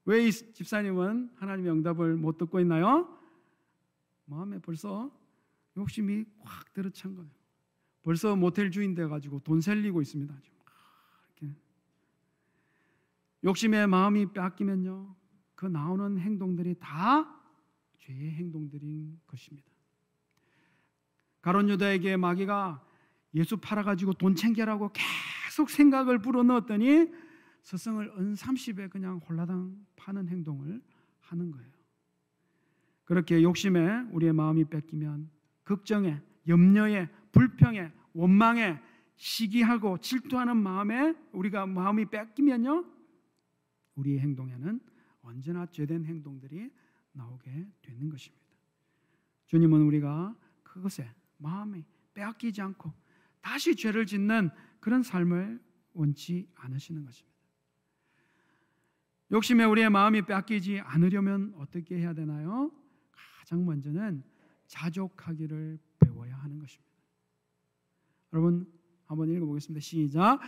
왜 0.06 0.26
이 0.28 0.32
집사님은 0.32 1.34
하나님의 1.36 1.72
응답을 1.74 2.16
못 2.16 2.38
듣고 2.38 2.60
있나요? 2.60 3.08
마음에 4.26 4.58
벌써 4.60 5.12
욕심이 5.76 6.26
확 6.40 6.74
들어찬 6.74 7.16
거예요. 7.16 7.30
벌써 8.02 8.36
모텔 8.36 8.72
주인 8.72 8.96
돼 8.96 9.06
가지고 9.06 9.40
돈 9.40 9.62
살리고 9.62 10.02
있습니다. 10.02 10.34
이렇게 11.40 11.56
욕심에 13.44 13.86
마음이 13.86 14.32
뺏기면요, 14.34 15.16
그 15.56 15.68
나오는 15.68 16.18
행동들이 16.18 16.76
다 16.80 17.42
죄의 18.00 18.32
행동들인 18.32 19.20
것입니다. 19.28 19.77
가론 21.48 21.70
유다에게 21.70 22.18
마귀가 22.18 22.86
예수 23.34 23.56
팔아가지고 23.56 24.16
돈 24.16 24.36
챙겨라고 24.36 24.92
계속 24.92 25.70
생각을 25.70 26.20
불어넣었더니 26.20 27.08
스승을 27.62 28.12
은 28.18 28.34
30에 28.34 28.90
그냥 28.90 29.20
홀라당 29.20 29.74
파는 29.96 30.28
행동을 30.28 30.82
하는 31.22 31.52
거예요. 31.52 31.72
그렇게 33.06 33.42
욕심에 33.42 34.08
우리의 34.12 34.34
마음이 34.34 34.66
뺏기면 34.66 35.30
걱정에, 35.64 36.22
염려에, 36.50 37.08
불평에, 37.32 37.94
원망에 38.12 38.82
시기하고 39.16 40.00
질투하는 40.00 40.58
마음에 40.58 41.16
우리가 41.32 41.66
마음이 41.66 42.08
뺏기면요. 42.10 42.84
우리의 43.96 44.20
행동에는 44.20 44.82
언제나 45.22 45.66
죄된 45.66 46.04
행동들이 46.04 46.70
나오게 47.14 47.70
되는 47.84 48.10
것입니다. 48.10 48.44
주님은 49.46 49.84
우리가 49.84 50.36
그것에 50.64 51.10
마음이 51.38 51.84
빼앗기지 52.14 52.62
않고 52.62 52.94
다시 53.42 53.76
죄를 53.76 54.06
짓는 54.06 54.50
그런 54.80 55.04
삶을 55.04 55.60
원치 55.94 56.48
않으시는 56.56 57.06
것입니다. 57.06 57.38
욕심에 59.32 59.66
우리의 59.66 59.90
마음이 59.90 60.22
빼앗기지 60.24 60.80
않으려면 60.80 61.54
어떻게 61.58 61.98
해야 61.98 62.14
되나요? 62.14 62.72
가장 63.12 63.66
먼저는 63.66 64.24
자족하기를 64.68 65.80
배워야 66.00 66.36
하는 66.38 66.60
것입니다. 66.60 66.88
여러분 68.34 68.72
한번 69.06 69.30
읽어보겠습니다. 69.30 69.82
시작. 69.82 70.40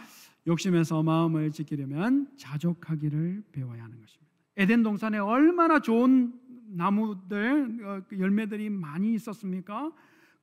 욕심에서 0.46 1.02
마음을 1.02 1.52
지키려면 1.52 2.30
자족하기를 2.38 3.44
배워야 3.52 3.84
하는 3.84 4.00
것입니다. 4.00 4.30
에덴 4.58 4.84
동산에 4.84 5.18
얼마나 5.18 5.80
좋은 5.80 6.34
나무들 6.68 7.86
어, 7.86 8.02
그 8.08 8.20
열매들이 8.20 8.70
많이 8.70 9.14
있었습니까? 9.14 9.92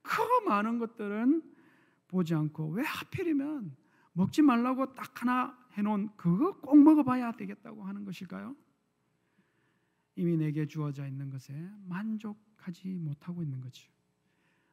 그 0.07 0.47
많은 0.47 0.79
것들은 0.79 1.43
보지 2.07 2.33
않고 2.33 2.69
왜 2.69 2.83
하필이면 2.83 3.75
먹지 4.13 4.41
말라고 4.41 4.93
딱 4.95 5.21
하나 5.21 5.57
해놓은 5.73 6.09
그거 6.15 6.59
꼭 6.59 6.77
먹어봐야 6.77 7.33
되겠다고 7.33 7.83
하는 7.83 8.05
것일까요? 8.05 8.55
이미 10.15 10.35
내게 10.35 10.65
주어져 10.65 11.05
있는 11.05 11.29
것에 11.29 11.53
만족하지 11.85 12.87
못하고 12.87 13.43
있는 13.43 13.61
거죠. 13.61 13.87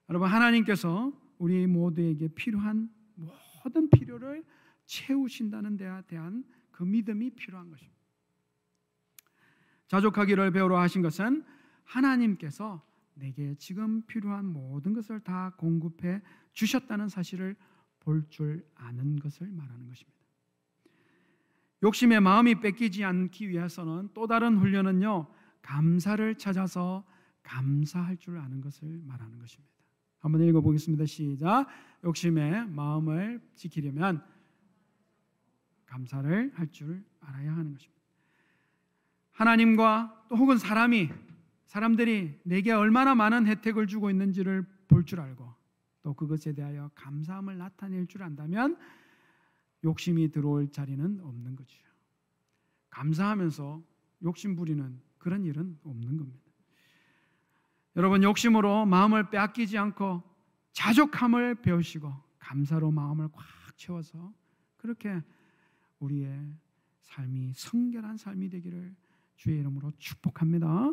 여러분 0.08 0.28
하나님께서 0.28 1.12
우리 1.38 1.66
모두에게 1.66 2.28
필요한 2.28 2.90
모든 3.14 3.90
필요를 3.90 4.44
채우신다는 4.86 5.76
데에 5.76 6.02
대한 6.06 6.44
그 6.70 6.82
믿음이 6.84 7.30
필요한 7.30 7.70
것입니다. 7.70 7.94
자족하기를 9.88 10.50
배우러 10.52 10.78
하신 10.78 11.02
것은 11.02 11.44
하나님께서 11.84 12.82
내게 13.14 13.55
지금 13.57 14.03
필요한 14.07 14.44
모든 14.44 14.92
것을 14.92 15.20
다 15.20 15.55
공급해 15.57 16.20
주셨다는 16.53 17.09
사실을 17.09 17.57
볼 18.00 18.29
줄 18.29 18.66
아는 18.74 19.16
것을 19.18 19.50
말하는 19.50 19.88
것입니다. 19.88 20.18
욕심의 21.83 22.20
마음이 22.20 22.61
뺏기지 22.61 23.05
않기 23.05 23.48
위해서는 23.48 24.11
또 24.14 24.27
다른 24.27 24.57
훈련은요. 24.59 25.27
감사를 25.62 26.35
찾아서 26.37 27.05
감사할 27.42 28.16
줄 28.18 28.38
아는 28.38 28.61
것을 28.61 29.03
말하는 29.05 29.38
것입니다. 29.38 29.72
한번 30.18 30.42
읽어 30.42 30.61
보겠습니다. 30.61 31.05
시작. 31.07 31.66
욕심의 32.05 32.68
마음을 32.68 33.40
지키려면 33.55 34.24
감사를 35.87 36.52
할 36.54 36.71
줄 36.71 37.04
알아야 37.21 37.52
하는 37.52 37.73
것입니다. 37.73 38.02
하나님과 39.33 40.27
또 40.29 40.37
혹은 40.37 40.58
사람이 40.58 41.10
사람들이 41.67 42.40
내게 42.44 42.73
얼마나 42.73 43.15
많은 43.15 43.46
혜택을 43.46 43.87
주고 43.87 44.10
있는지를 44.10 44.67
볼 44.88 45.04
줄 45.04 45.21
알고 45.21 45.52
또 46.02 46.15
그것에 46.15 46.52
대하여 46.52 46.90
감사함을 46.94 47.58
나타낼 47.58 48.06
줄 48.06 48.23
안다면 48.23 48.77
욕심이 49.83 50.31
들어올 50.31 50.71
자리는 50.71 51.21
없는 51.21 51.56
거죠. 51.56 51.79
감사하면서 52.90 53.83
욕심 54.23 54.54
부리는 54.54 55.00
그런 55.19 55.44
일은 55.44 55.79
없는 55.83 56.17
겁니다. 56.17 56.50
여러분 57.96 58.23
욕심으로 58.23 58.87
마음을 58.87 59.31
빼앗기지 59.31 59.79
않고 59.79 60.23
자족함을 60.73 61.56
배우시고 61.56 62.12
감사로 62.38 62.90
마음을 62.90 63.29
꽉 63.33 63.44
채워서 63.77 64.33
그렇게 64.77 65.23
우리의 66.00 66.54
삶이 67.02 67.52
성결한 67.54 68.17
삶이 68.17 68.48
되기를 68.50 68.94
주의 69.37 69.58
이름으로 69.58 69.92
축복합니다. 69.98 70.92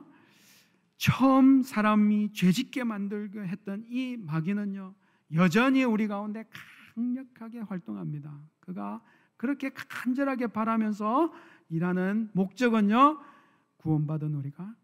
처음 1.01 1.63
사람이 1.63 2.31
죄짓게 2.33 2.83
만들게 2.83 3.39
했던 3.39 3.83
이 3.89 4.17
마귀는요 4.17 4.93
여전히 5.33 5.83
우리 5.83 6.07
가운데 6.07 6.45
강력하게 6.93 7.61
활동합니다. 7.61 8.39
그가 8.59 9.01
그렇게 9.35 9.71
간절하게 9.71 10.45
바라면서 10.47 11.33
일하는 11.69 12.29
목적은요 12.33 13.19
구원받은 13.77 14.35
우리가 14.35 14.75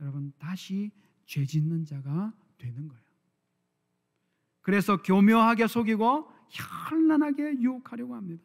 여러분 0.00 0.32
다시 0.38 0.92
죄짓는 1.26 1.84
자가 1.84 2.32
되는 2.56 2.88
거예요. 2.88 3.04
그래서 4.62 5.02
교묘하게 5.02 5.66
속이고 5.66 6.26
현란하게 6.48 7.60
유혹하려고 7.60 8.14
합니다. 8.14 8.42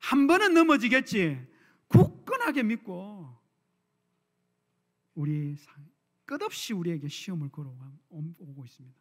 한 0.00 0.26
번은 0.26 0.54
넘어지겠지. 0.54 1.40
굳건하게 1.86 2.64
믿고 2.64 3.37
우리 5.18 5.56
상- 5.56 5.84
끝없이 6.24 6.72
우리에게 6.72 7.08
시험을 7.08 7.48
걸어오고 7.48 8.64
있습니다. 8.64 8.96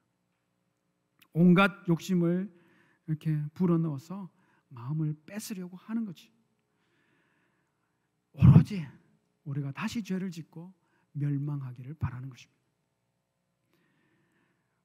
온갖 1.34 1.88
욕심을 1.88 2.52
이렇게 3.06 3.40
불어넣어서 3.54 4.28
마음을 4.70 5.16
뺏으려고 5.28 5.78
하는 5.78 6.06
거지. 6.06 6.32
오로지 8.34 8.84
우리가 9.44 9.72
다시 9.74 10.04
죄를 10.04 10.32
짓고 10.32 10.74
멸망하기를 11.12 11.94
바라는 11.96 12.30
것입니다. 12.30 12.58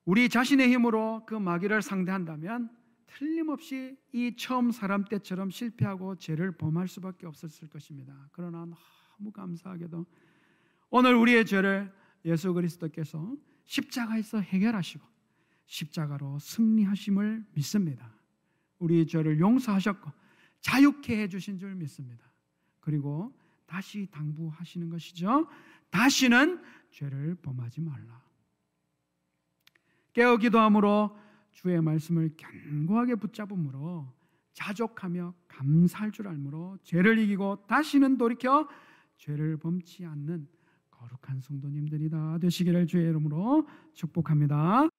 우리 0.05 0.29
자신의 0.29 0.71
힘으로 0.71 1.25
그 1.25 1.35
마귀를 1.35 1.81
상대한다면 1.81 2.77
틀림없이 3.07 3.97
이 4.13 4.37
처음 4.37 4.71
사람 4.71 5.05
때처럼 5.05 5.51
실패하고 5.51 6.17
죄를 6.17 6.59
범할 6.59 6.89
수밖에 6.89 7.27
없었을 7.27 7.71
것입니다. 7.71 8.29
그러나 8.33 8.67
너무 9.17 9.33
감사하게도 9.33 10.05
오늘 10.95 11.15
우리의 11.15 11.47
죄를 11.47 11.91
예수 12.27 12.53
그리스도께서 12.53 13.35
십자가에서 13.65 14.41
해결하시고 14.41 15.03
십자가로 15.65 16.39
승리하심을 16.39 17.47
믿습니다. 17.55 18.13
우리 18.79 19.07
죄를 19.07 19.41
용서하셨고 19.41 20.11
자유케 20.61 21.17
해 21.17 21.29
주신 21.29 21.59
줄 21.59 21.75
믿습니다. 21.77 22.31
그리고 22.81 23.35
다시 23.65 24.07
당부하시는 24.11 24.91
것이죠. 24.91 25.49
다시는 25.89 26.63
죄를 26.91 27.37
범하지 27.37 27.81
말라. 27.81 28.23
깨어 30.13 30.37
기도함으로 30.37 31.17
주의 31.53 31.81
말씀을 31.81 32.37
견고하게 32.37 33.15
붙잡음으로 33.15 34.13
자족하며 34.53 35.33
감사할 35.49 36.13
줄 36.13 36.29
알므로 36.29 36.77
죄를 36.83 37.19
이기고 37.19 37.65
다시는 37.67 38.19
돌이켜 38.19 38.69
죄를 39.17 39.57
범치 39.57 40.05
않는 40.05 40.47
거룩한 41.03 41.41
성도님들이 41.41 42.11
다 42.11 42.39
되시기를 42.39 42.87
주의 42.87 43.09
이름으로 43.09 43.67
축복합니다. 43.95 44.92